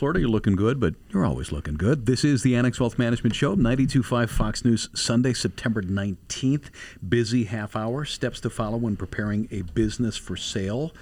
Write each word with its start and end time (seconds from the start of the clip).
Florida. 0.00 0.20
You're 0.20 0.30
looking 0.30 0.56
good, 0.56 0.80
but 0.80 0.94
you're 1.10 1.26
always 1.26 1.52
looking 1.52 1.74
good. 1.74 2.06
This 2.06 2.24
is 2.24 2.42
the 2.42 2.56
Annex 2.56 2.80
Wealth 2.80 2.98
Management 2.98 3.36
Show, 3.36 3.54
92.5 3.54 4.30
Fox 4.30 4.64
News, 4.64 4.88
Sunday, 4.94 5.34
September 5.34 5.82
19th. 5.82 6.70
Busy 7.06 7.44
half 7.44 7.76
hour. 7.76 8.06
Steps 8.06 8.40
to 8.40 8.48
follow 8.48 8.78
when 8.78 8.96
preparing 8.96 9.46
a 9.50 9.60
business 9.60 10.16
for 10.16 10.38
sale. 10.38 10.92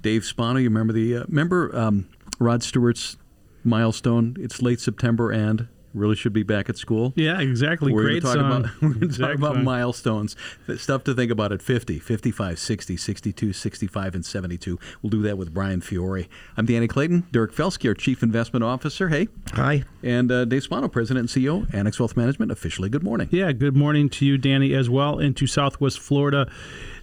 Dave 0.00 0.24
Spano, 0.24 0.60
you 0.60 0.70
remember 0.70 0.94
the 0.94 1.18
uh, 1.18 1.24
remember 1.28 1.76
um, 1.76 2.08
Rod 2.38 2.62
Stewart's 2.62 3.18
milestone? 3.64 4.34
It's 4.40 4.62
late 4.62 4.80
September 4.80 5.30
and 5.30 5.68
really 5.94 6.16
should 6.16 6.32
be 6.32 6.42
back 6.42 6.68
at 6.68 6.76
school. 6.76 7.12
Yeah, 7.16 7.40
exactly. 7.40 7.92
We're 7.92 8.02
Great 8.02 8.22
talk 8.22 8.34
song. 8.34 8.64
about, 8.64 8.70
we're 8.82 8.94
gonna 8.94 9.08
talk 9.12 9.34
about 9.34 9.54
song. 9.54 9.64
milestones, 9.64 10.36
stuff 10.76 11.04
to 11.04 11.14
think 11.14 11.30
about 11.30 11.52
at 11.52 11.62
50, 11.62 11.98
55, 11.98 12.58
60, 12.58 12.96
62, 12.96 13.52
65, 13.52 14.14
and 14.14 14.24
72. 14.24 14.78
We'll 15.02 15.10
do 15.10 15.22
that 15.22 15.38
with 15.38 15.52
Brian 15.54 15.80
Fiore. 15.80 16.28
I'm 16.56 16.66
Danny 16.66 16.88
Clayton, 16.88 17.26
Dirk 17.32 17.54
Felsky, 17.54 17.88
our 17.88 17.94
Chief 17.94 18.22
Investment 18.22 18.64
Officer. 18.64 19.08
Hey. 19.08 19.28
Hi. 19.52 19.84
And 20.02 20.30
uh, 20.30 20.44
Dave 20.44 20.62
Spano, 20.62 20.88
President 20.88 21.34
and 21.34 21.44
CEO, 21.44 21.72
Annex 21.74 21.98
Wealth 21.98 22.16
Management. 22.16 22.52
Officially, 22.52 22.88
good 22.88 23.02
morning. 23.02 23.28
Yeah, 23.30 23.52
good 23.52 23.76
morning 23.76 24.08
to 24.10 24.26
you, 24.26 24.38
Danny, 24.38 24.74
as 24.74 24.88
well, 24.90 25.18
and 25.18 25.36
to 25.36 25.46
Southwest 25.46 25.98
Florida. 25.98 26.50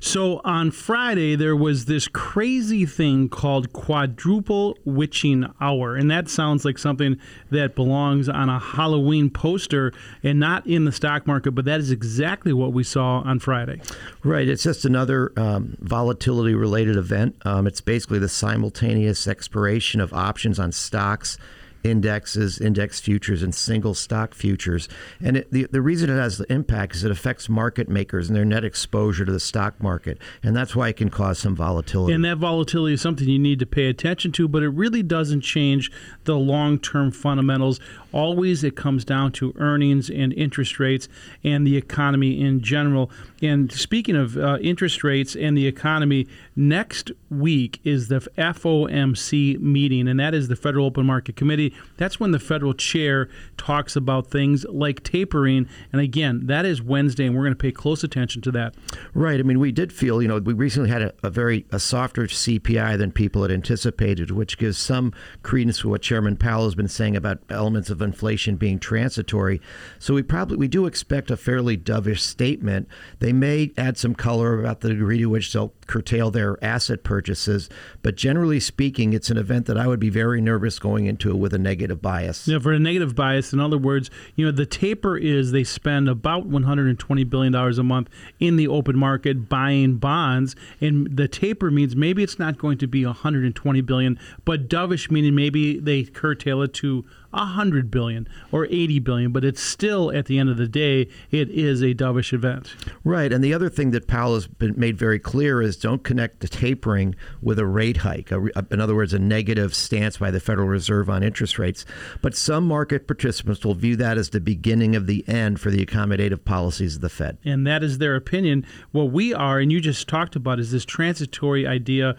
So 0.05 0.39
on 0.45 0.69
Friday, 0.69 1.35
there 1.35 1.55
was 1.55 1.85
this 1.85 2.07
crazy 2.07 2.85
thing 2.85 3.27
called 3.27 3.73
quadruple 3.73 4.77
witching 4.85 5.51
hour. 5.59 5.95
And 5.95 6.11
that 6.11 6.29
sounds 6.29 6.63
like 6.63 6.77
something 6.77 7.17
that 7.49 7.73
belongs 7.73 8.29
on 8.29 8.47
a 8.47 8.59
Halloween 8.59 9.31
poster 9.31 9.91
and 10.21 10.39
not 10.39 10.67
in 10.67 10.85
the 10.85 10.91
stock 10.91 11.25
market, 11.25 11.53
but 11.53 11.65
that 11.65 11.79
is 11.79 11.89
exactly 11.89 12.53
what 12.53 12.71
we 12.71 12.83
saw 12.83 13.21
on 13.21 13.39
Friday. 13.39 13.81
Right. 14.23 14.47
It's 14.47 14.61
just 14.61 14.85
another 14.85 15.33
um, 15.37 15.75
volatility 15.79 16.53
related 16.53 16.97
event. 16.97 17.35
Um, 17.43 17.65
it's 17.65 17.81
basically 17.81 18.19
the 18.19 18.29
simultaneous 18.29 19.27
expiration 19.27 19.99
of 20.01 20.13
options 20.13 20.59
on 20.59 20.71
stocks. 20.71 21.39
Indexes, 21.85 22.59
index 22.59 22.99
futures, 22.99 23.43
and 23.43 23.53
single 23.53 23.93
stock 23.93 24.33
futures. 24.33 24.89
And 25.21 25.37
it, 25.37 25.51
the, 25.51 25.67
the 25.69 25.81
reason 25.81 26.09
it 26.09 26.15
has 26.15 26.37
the 26.37 26.51
impact 26.51 26.95
is 26.95 27.03
it 27.03 27.11
affects 27.11 27.47
market 27.47 27.87
makers 27.87 28.27
and 28.27 28.35
their 28.35 28.43
net 28.43 28.65
exposure 28.65 29.23
to 29.23 29.31
the 29.31 29.39
stock 29.39 29.81
market. 29.81 30.17
And 30.41 30.55
that's 30.55 30.75
why 30.75 30.89
it 30.89 30.97
can 30.97 31.09
cause 31.09 31.39
some 31.39 31.55
volatility. 31.55 32.13
And 32.13 32.25
that 32.25 32.37
volatility 32.37 32.95
is 32.95 33.01
something 33.01 33.27
you 33.27 33.39
need 33.39 33.59
to 33.59 33.65
pay 33.65 33.85
attention 33.85 34.31
to, 34.33 34.47
but 34.47 34.63
it 34.63 34.69
really 34.69 35.03
doesn't 35.03 35.41
change 35.41 35.91
the 36.23 36.35
long 36.35 36.79
term 36.79 37.11
fundamentals. 37.11 37.79
Always 38.15 38.63
it 38.63 38.77
comes 38.77 39.03
down 39.03 39.33
to 39.33 39.53
earnings 39.57 40.09
and 40.09 40.31
interest 40.31 40.79
rates 40.79 41.09
and 41.43 41.67
the 41.67 41.75
economy 41.75 42.39
in 42.39 42.61
general. 42.61 43.11
And 43.41 43.69
speaking 43.73 44.15
of 44.15 44.37
uh, 44.37 44.57
interest 44.61 45.03
rates 45.03 45.35
and 45.35 45.57
the 45.57 45.67
economy, 45.67 46.25
next 46.55 47.11
week 47.29 47.81
is 47.83 48.07
the 48.07 48.21
FOMC 48.37 49.59
meeting, 49.59 50.07
and 50.07 50.17
that 50.17 50.33
is 50.33 50.47
the 50.47 50.55
Federal 50.55 50.85
Open 50.85 51.05
Market 51.05 51.35
Committee. 51.35 51.75
That's 51.97 52.17
when 52.17 52.31
the 52.31 52.39
federal 52.39 52.73
chair 52.73 53.27
talks 53.57 53.97
about 53.97 54.27
things 54.27 54.65
like 54.69 55.03
tapering. 55.03 55.67
And 55.91 56.01
again, 56.01 56.47
that 56.47 56.65
is 56.65 56.81
Wednesday, 56.81 57.25
and 57.25 57.35
we're 57.35 57.43
going 57.43 57.51
to 57.51 57.57
pay 57.57 57.73
close 57.73 58.01
attention 58.01 58.41
to 58.43 58.51
that. 58.53 58.75
Right. 59.13 59.41
I 59.41 59.43
mean, 59.43 59.59
we 59.59 59.73
did 59.73 59.91
feel, 59.91 60.21
you 60.21 60.29
know, 60.29 60.39
we 60.39 60.53
recently 60.53 60.89
had 60.89 61.01
a, 61.01 61.13
a 61.21 61.29
very 61.29 61.65
a 61.71 61.79
softer 61.79 62.27
CPI 62.27 62.97
than 62.97 63.11
people 63.11 63.41
had 63.41 63.51
anticipated, 63.51 64.31
which 64.31 64.57
gives 64.57 64.77
some 64.77 65.11
credence 65.43 65.79
to 65.79 65.89
what 65.89 66.01
Chairman 66.01 66.37
Powell 66.37 66.63
has 66.63 66.75
been 66.75 66.87
saying 66.87 67.17
about 67.17 67.39
elements 67.49 67.89
of 67.89 68.01
inflation 68.05 68.55
being 68.55 68.79
transitory. 68.79 69.59
So 69.99 70.13
we 70.13 70.23
probably 70.23 70.55
we 70.55 70.69
do 70.69 70.85
expect 70.85 71.29
a 71.29 71.35
fairly 71.35 71.77
dovish 71.77 72.19
statement. 72.19 72.87
They 73.19 73.33
may 73.33 73.71
add 73.77 73.97
some 73.97 74.15
color 74.15 74.57
about 74.57 74.79
the 74.79 74.89
degree 74.89 75.19
to 75.19 75.25
which 75.25 75.51
they'll 75.51 75.73
curtail 75.87 76.31
their 76.31 76.63
asset 76.63 77.03
purchases, 77.03 77.69
but 78.01 78.15
generally 78.15 78.59
speaking, 78.59 79.13
it's 79.13 79.29
an 79.29 79.37
event 79.37 79.65
that 79.65 79.77
I 79.77 79.87
would 79.87 79.99
be 79.99 80.09
very 80.09 80.41
nervous 80.41 80.79
going 80.79 81.05
into 81.05 81.29
it 81.29 81.37
with 81.37 81.53
a 81.53 81.59
negative 81.59 82.01
bias. 82.01 82.47
Yeah, 82.47 82.59
for 82.59 82.71
a 82.71 82.79
negative 82.79 83.15
bias, 83.15 83.51
in 83.51 83.59
other 83.59 83.77
words, 83.77 84.09
you 84.35 84.45
know, 84.45 84.51
the 84.51 84.65
taper 84.65 85.17
is 85.17 85.51
they 85.51 85.63
spend 85.63 86.07
about 86.07 86.49
$120 86.49 87.29
billion 87.29 87.55
a 87.55 87.83
month 87.83 88.09
in 88.39 88.55
the 88.55 88.67
open 88.67 88.97
market 88.97 89.49
buying 89.49 89.97
bonds. 89.97 90.55
And 90.79 91.15
the 91.15 91.27
taper 91.27 91.71
means 91.71 91.95
maybe 91.95 92.23
it's 92.23 92.39
not 92.39 92.57
going 92.57 92.77
to 92.79 92.87
be 92.87 93.05
120 93.05 93.81
billion, 93.81 94.19
but 94.43 94.67
dovish 94.69 95.09
meaning 95.09 95.35
maybe 95.35 95.79
they 95.79 96.03
curtail 96.03 96.61
it 96.61 96.73
to 96.75 97.05
100 97.35 97.91
billion 97.91 98.27
or 98.51 98.65
80 98.65 98.99
billion. 98.99 99.31
But 99.31 99.45
it's 99.45 99.61
still, 99.61 100.11
at 100.11 100.25
the 100.25 100.39
end 100.39 100.49
of 100.49 100.57
the 100.57 100.67
day, 100.67 101.07
it 101.31 101.49
is 101.49 101.81
a 101.81 101.93
dovish 101.93 102.33
event. 102.33 102.75
Right, 103.03 103.31
and 103.31 103.43
the 103.43 103.53
other 103.53 103.69
thing 103.69 103.91
that 103.91 104.07
Powell 104.07 104.35
has 104.35 104.47
been 104.47 104.73
made 104.77 104.97
very 104.97 105.19
clear 105.19 105.61
is 105.61 105.77
don't 105.77 106.03
connect 106.03 106.39
the 106.39 106.47
tapering 106.47 107.15
with 107.41 107.59
a 107.59 107.65
rate 107.65 107.97
hike. 107.97 108.31
A, 108.31 108.45
in 108.71 108.79
other 108.79 108.95
words, 108.95 109.13
a 109.13 109.19
negative 109.19 109.75
stance 109.75 110.17
by 110.17 110.31
the 110.31 110.39
Federal 110.39 110.67
Reserve 110.67 111.09
on 111.09 111.23
interest 111.23 111.59
rates. 111.59 111.85
But 112.21 112.35
some 112.35 112.67
market 112.67 113.07
participants 113.07 113.65
will 113.65 113.75
view 113.75 113.95
that 113.97 114.17
as 114.17 114.29
the 114.29 114.39
beginning 114.39 114.95
of 114.95 115.07
the 115.07 115.27
end 115.27 115.59
for 115.59 115.69
the 115.69 115.85
accommodative 115.85 116.45
policies 116.45 116.95
of 116.95 117.01
the 117.01 117.09
Fed. 117.09 117.37
and 117.43 117.65
that 117.67 117.83
is 117.83 117.97
their 117.97 118.15
opinion. 118.15 118.65
What 118.91 119.11
we 119.11 119.33
are, 119.33 119.59
and 119.59 119.71
you 119.71 119.79
just 119.79 120.07
talked 120.07 120.35
about, 120.35 120.59
is 120.59 120.71
this 120.71 120.85
transitory 120.85 121.67
idea 121.67 122.15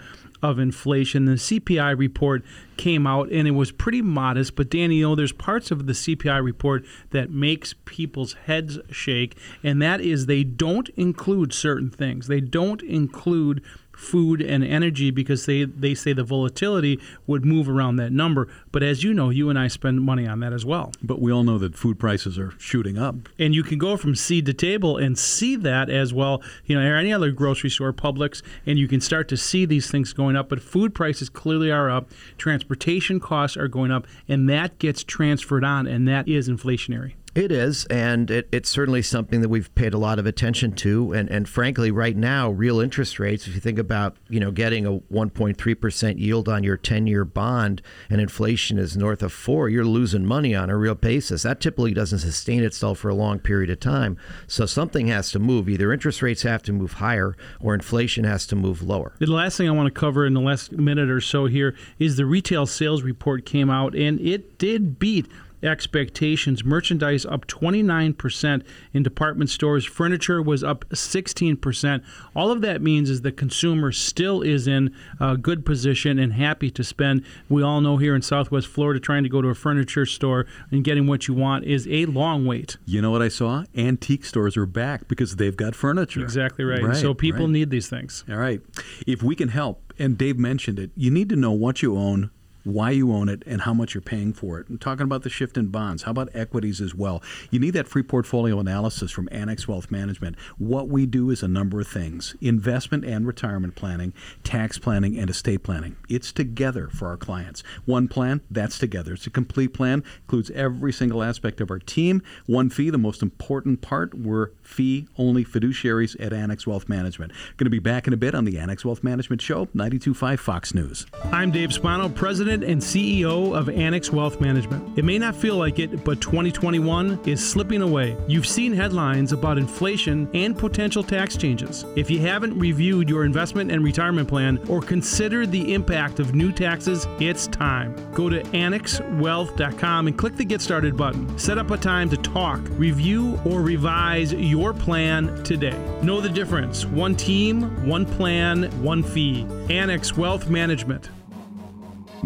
of 0.51 0.59
inflation. 0.59 1.25
The 1.25 1.33
CPI 1.33 1.99
report 1.99 2.45
came 2.77 3.07
out 3.07 3.31
and 3.31 3.49
it 3.49 3.53
was 3.53 3.73
pretty 3.73 4.03
modest, 4.03 4.55
but 4.55 4.71
Danny, 4.71 4.97
you 4.97 5.09
know, 5.09 5.15
there's 5.15 5.33
parts 5.33 5.71
of 5.71 5.87
the 5.87 5.93
CPI 5.93 6.43
report 6.43 6.85
that 7.11 7.31
makes 7.31 7.75
people's 7.85 8.35
heads 8.45 8.79
shake, 8.91 9.37
and 9.63 9.81
that 9.83 10.01
is 10.01 10.27
they 10.27 10.45
don't 10.45 10.89
include 10.91 11.53
certain 11.53 11.91
things. 11.91 12.29
They 12.29 12.41
don't 12.41 12.83
include 12.83 13.63
food 13.97 14.41
and 14.41 14.63
energy 14.63 15.11
because 15.11 15.47
they, 15.47 15.65
they 15.65 15.95
say 15.95 16.13
the 16.13 16.23
volatility 16.23 17.01
would 17.27 17.45
move 17.45 17.69
around 17.69 17.97
that 17.97 18.13
number. 18.13 18.47
But 18.71 18.83
as 18.85 19.03
you 19.03 19.13
know, 19.13 19.31
you 19.31 19.51
and 19.51 19.59
I 19.59 19.67
spend 19.69 20.03
money 20.03 20.27
on 20.27 20.41
that 20.41 20.53
as 20.53 20.65
well. 20.65 20.93
But 21.03 21.21
we 21.21 21.33
all 21.33 21.43
know 21.43 21.59
that 21.59 21.75
food 21.75 21.99
prices 21.99 22.39
are 22.39 22.53
shooting 22.59 22.99
up. 22.99 23.17
and 23.39 23.55
you 23.55 23.63
can 23.63 23.79
go 23.79 23.97
from 23.97 24.15
seed 24.15 24.47
to 24.47 24.53
table 24.53 24.97
and 24.97 25.19
see 25.19 25.57
that 25.57 25.89
as 25.89 26.13
well 26.13 26.43
you 26.65 26.79
know 26.79 26.87
or 26.87 26.97
any 26.97 27.13
other 27.13 27.31
grocery 27.31 27.71
store 27.71 27.93
publix 27.93 28.43
and 28.67 28.79
you 28.79 28.87
can 28.89 29.01
start 29.01 29.29
to 29.29 29.37
see 29.37 29.65
these 29.65 29.91
things 29.91 30.13
going 30.13 30.37
up 30.37 30.49
but 30.49 30.61
food 30.61 30.95
prices 30.95 31.29
clearly 31.29 31.71
are 31.71 31.91
up 31.91 32.11
transportation 32.39 33.19
costs 33.19 33.57
are 33.57 33.69
going 33.69 33.91
up 33.91 34.07
and 34.29 34.49
that 34.49 34.79
gets 34.79 35.03
transferred 35.03 35.65
on 35.65 35.87
and 35.87 36.07
that 36.07 36.29
is 36.29 36.49
inflationary 36.49 37.15
It 37.37 37.53
is, 37.53 37.85
and 37.91 38.31
it, 38.31 38.49
it's 38.51 38.71
certainly 38.71 39.03
something 39.03 39.43
that 39.43 39.51
we've 39.51 39.73
paid 39.75 39.93
a 39.93 39.99
lot 39.99 40.19
of 40.19 40.25
attention 40.25 40.73
to. 40.77 41.13
And, 41.13 41.29
and 41.29 41.47
frankly, 41.47 41.91
right 41.91 42.17
now, 42.17 42.49
real 42.49 42.81
interest 42.81 43.19
rates, 43.19 43.47
if 43.47 43.55
you 43.55 43.61
think 43.61 43.79
about, 43.79 44.17
you 44.31 44.41
know, 44.41 44.51
getting 44.51 44.87
a 44.87 44.93
1.3% 45.13 46.19
yield 46.19 46.49
on 46.49 46.65
your 46.65 46.79
10-year 46.79 47.27
bond 47.27 47.83
and 48.09 48.23
inflation 48.23 48.79
is 48.79 48.97
north 48.97 49.23
of 49.23 49.35
4, 49.35 49.69
you're 49.69 49.85
losing 49.85 50.25
money 50.25 50.55
on 50.55 50.71
a 50.71 50.79
real 50.79 50.95
basis. 50.95 51.43
That 51.43 51.61
typically 51.61 51.93
doesn't 51.93 52.21
sustain 52.21 52.65
itself 52.65 53.01
for 53.01 53.11
a 53.11 53.15
long 53.15 53.39
period 53.39 53.69
of 53.69 53.81
time. 53.81 54.17
So 54.47 54.65
something 54.65 55.09
has 55.09 55.31
to 55.33 55.39
move. 55.39 55.69
Either 55.69 55.93
interest 55.93 56.23
rates 56.23 56.41
have 56.41 56.63
to 56.63 56.73
move 56.73 56.95
higher 56.95 57.37
or 57.61 57.75
inflation 57.75 58.25
has 58.25 58.47
to 58.47 58.57
move 58.57 58.83
lower. 58.83 59.13
The 59.19 59.27
last 59.27 59.59
thing 59.59 59.69
I 59.69 59.73
want 59.73 59.93
to 59.93 60.01
cover 60.01 60.25
in 60.25 60.33
the 60.33 60.41
last 60.41 60.73
minute 60.73 61.11
or 61.11 61.21
so 61.21 61.45
here 61.45 61.77
is 61.99 62.17
the 62.17 62.25
retail 62.25 62.65
sales 62.65 63.03
report 63.03 63.45
came 63.45 63.69
out 63.69 63.95
and 63.95 64.19
it 64.21 64.57
did 64.57 64.99
beat 64.99 65.27
expectations. 65.63 66.65
Merchandise 66.65 67.27
up 67.27 67.47
29% 67.47 68.63
in 68.93 69.03
department 69.03 69.51
stores. 69.51 69.85
Furniture 69.85 70.43
was 70.43 70.63
up 70.63 70.85
16%. 70.91 72.03
All 72.35 72.51
of 72.51 72.61
that 72.61 72.83
means 72.83 73.11
is 73.11 73.23
the 73.23 73.33
consumer 73.33 73.93
still 73.93 74.43
is 74.43 74.67
in 74.67 74.95
a 75.21 75.37
good 75.37 75.65
position 75.65 76.19
and 76.19 76.35
happy 76.35 76.71
to 76.71 76.85
spend. 76.85 77.25
We 77.49 77.63
all 77.63 77.81
know 77.81 77.97
here 77.97 78.15
in 78.15 78.23
Southwest 78.23 78.67
Florida, 78.67 79.01
trying 79.01 79.23
to 79.23 79.29
go 79.29 79.43
to 79.43 79.49
a 79.49 79.55
furniture 79.55 80.07
store 80.07 80.47
and 80.71 80.85
getting 80.85 81.07
what 81.07 81.29
you 81.29 81.35
want 81.35 81.65
is 81.65 81.87
a 81.89 82.07
long 82.07 82.47
wait. 82.47 82.77
You 82.85 83.03
know 83.03 83.11
what 83.11 83.23
I 83.23 83.29
saw? 83.29 83.65
Antique 83.77 84.25
stores 84.25 84.57
are 84.57 84.67
back 84.67 85.09
because 85.09 85.37
they've 85.37 85.57
got 85.57 85.75
furniture. 85.75 86.23
Exactly 86.23 86.65
right. 86.65 86.97
so 86.97 87.15
people 87.15 87.43
right. 87.43 87.51
need 87.51 87.71
these 87.71 87.89
things. 87.89 88.25
All 88.29 88.37
right. 88.37 88.61
If 89.07 89.23
we 89.23 89.35
can 89.35 89.49
help, 89.49 89.93
and 89.99 90.19
Dave 90.19 90.39
mentioned 90.39 90.79
it, 90.79 90.91
you 90.95 91.11
need 91.11 91.29
to 91.31 91.37
know 91.37 91.53
what 91.53 91.83
you 91.83 91.97
own 91.97 92.31
why 92.67 92.91
you 92.91 93.13
own 93.13 93.29
it, 93.29 93.43
and 93.47 93.63
how 93.63 93.73
much 93.73 93.95
you're 93.95 94.01
paying 94.01 94.33
for 94.33 94.59
it. 94.59 94.81
Talking 94.81 95.05
about 95.05 95.23
the 95.23 95.31
shift 95.31 95.57
in 95.57 95.69
bonds, 95.69 96.03
how 96.03 96.11
about 96.11 96.29
equities 96.35 96.81
as 96.81 96.95
well? 96.95 97.23
You 97.51 97.61
need 97.61 97.71
that 97.71 97.87
free 97.87 98.03
portfolio 98.03 98.59
analysis 98.59 99.13
from 99.13 99.29
Annex 99.31 99.69
Wealth 99.69 99.91
Management. 99.91 100.37
What 100.59 100.89
we 100.89 101.07
do 101.07 101.31
is 101.31 101.43
a 101.43 101.49
number 101.49 101.81
of 101.81 101.87
things 101.87 102.35
investment 102.41 103.05
and 103.05 103.27
retirement 103.27 103.77
planning, 103.77 104.13
tax 104.43 104.79
planning, 104.79 105.17
and 105.17 105.31
estate 105.31 105.63
planning. 105.63 105.97
It's 106.09 106.33
together 106.33 106.89
for 106.89 107.07
our 107.07 107.17
clients. 107.17 107.63
One 107.85 108.09
plan, 108.09 108.41
that's 108.51 108.79
together. 108.79 109.13
It's 109.13 109.29
a 109.29 109.31
complete 109.31 109.73
plan, 109.73 110.03
includes 110.23 110.51
every 110.51 110.93
single 110.93 111.23
aspect 111.23 111.61
of 111.61 111.71
our 111.71 111.79
team. 111.79 112.21
One 112.47 112.69
fee, 112.69 112.91
the 112.91 112.99
most 112.99 113.23
important 113.23 113.81
part, 113.81 114.13
we're 114.13 114.51
fee 114.63 115.07
only 115.17 115.45
fiduciaries 115.45 116.17
at 116.21 116.33
Annex 116.33 116.67
Wealth 116.67 116.89
Management. 116.89 117.31
Going 117.57 117.67
to 117.67 117.71
be 117.71 117.79
back 117.79 118.09
in 118.09 118.13
a 118.13 118.17
bit 118.17 118.35
on 118.35 118.45
the 118.45 118.59
Annex 118.59 118.85
Wealth 118.85 119.05
Management 119.05 119.41
Show, 119.41 119.69
925 119.73 120.41
Fox 120.41 120.75
News. 120.75 121.07
I'm 121.31 121.53
Dave 121.53 121.73
Spano, 121.73 122.09
President 122.09 122.56
and 122.63 122.81
CEO 122.81 123.57
of 123.57 123.69
Annex 123.69 124.11
Wealth 124.11 124.41
Management. 124.41 124.99
It 124.99 125.05
may 125.05 125.19
not 125.19 125.35
feel 125.35 125.57
like 125.57 125.79
it, 125.79 126.05
but 126.05 126.21
2021 126.21 127.21
is 127.27 127.47
slipping 127.47 127.83
away. 127.83 128.17
You've 128.27 128.47
seen 128.47 128.73
headlines 128.73 129.33
about 129.33 129.59
inflation 129.59 130.29
and 130.35 130.57
potential 130.57 131.03
tax 131.03 131.37
changes. 131.37 131.85
If 131.97 132.11
you 132.11 132.21
haven't 132.21 132.59
reviewed 132.59 133.09
your 133.09 133.25
investment 133.25 133.71
and 133.71 133.85
retirement 133.85 134.29
plan 134.29 134.59
or 134.69 134.81
considered 134.81 135.51
the 135.51 135.75
impact 135.75 136.21
of 136.21 136.35
new 136.35 136.53
taxes, 136.53 137.07
it's 137.21 137.47
time. 137.47 137.95
Go 138.13 138.29
to 138.29 138.43
annexwealth.com 138.43 140.07
and 140.07 140.19
click 140.19 140.37
the 140.37 140.45
Get 140.45 140.61
Started 140.61 140.97
button. 140.97 141.39
Set 141.39 141.59
up 141.59 141.71
a 141.71 141.77
time 141.77 142.09
to 142.11 142.17
talk, 142.17 142.61
review, 142.71 143.39
or 143.45 143.63
revise 143.63 144.33
your 144.33 144.73
plan 144.73 145.43
today. 145.45 145.79
Know 146.03 146.21
the 146.21 146.29
difference. 146.29 146.85
One 146.85 147.15
team, 147.17 147.87
one 147.87 148.07
plan, 148.07 148.65
one 148.83 149.03
fee. 149.03 149.47
Annex 149.71 150.17
Wealth 150.17 150.49
Management. 150.49 151.11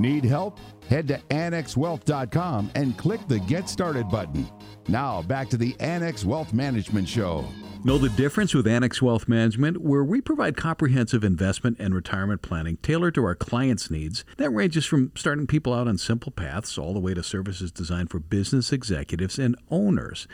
Need 0.01 0.25
help? 0.25 0.59
Head 0.89 1.09
to 1.09 1.19
annexwealth.com 1.29 2.71
and 2.75 2.97
click 2.97 3.21
the 3.29 3.39
Get 3.41 3.69
Started 3.69 4.09
button. 4.09 4.49
Now, 4.89 5.21
back 5.21 5.51
to 5.51 5.59
the 5.59 5.77
Annex 5.79 6.25
Wealth 6.25 6.55
Management 6.55 7.07
Show. 7.07 7.45
Know 7.85 7.99
the 7.99 8.09
difference 8.09 8.55
with 8.55 8.67
Annex 8.67 9.03
Wealth 9.03 9.29
Management, 9.29 9.83
where 9.83 10.03
we 10.03 10.23
provide 10.23 10.57
comprehensive 10.57 11.23
investment 11.23 11.77
and 11.79 11.95
retirement 11.95 12.41
planning 12.41 12.79
tailored 12.79 13.15
to 13.17 13.25
our 13.25 13.35
clients' 13.35 13.91
needs. 13.91 14.25
That 14.39 14.51
ranges 14.51 14.87
from 14.87 15.13
starting 15.17 15.47
people 15.47 15.75
out 15.75 15.87
on 15.87 15.99
simple 15.99 16.33
paths 16.33 16.79
all 16.79 16.95
the 16.95 17.01
way 17.01 17.13
to 17.13 17.23
services 17.23 17.71
designed 17.71 18.11
for 18.11 18.21
business 18.21 18.73
executives 18.73 19.39
and 19.39 19.55
owners. 19.71 20.27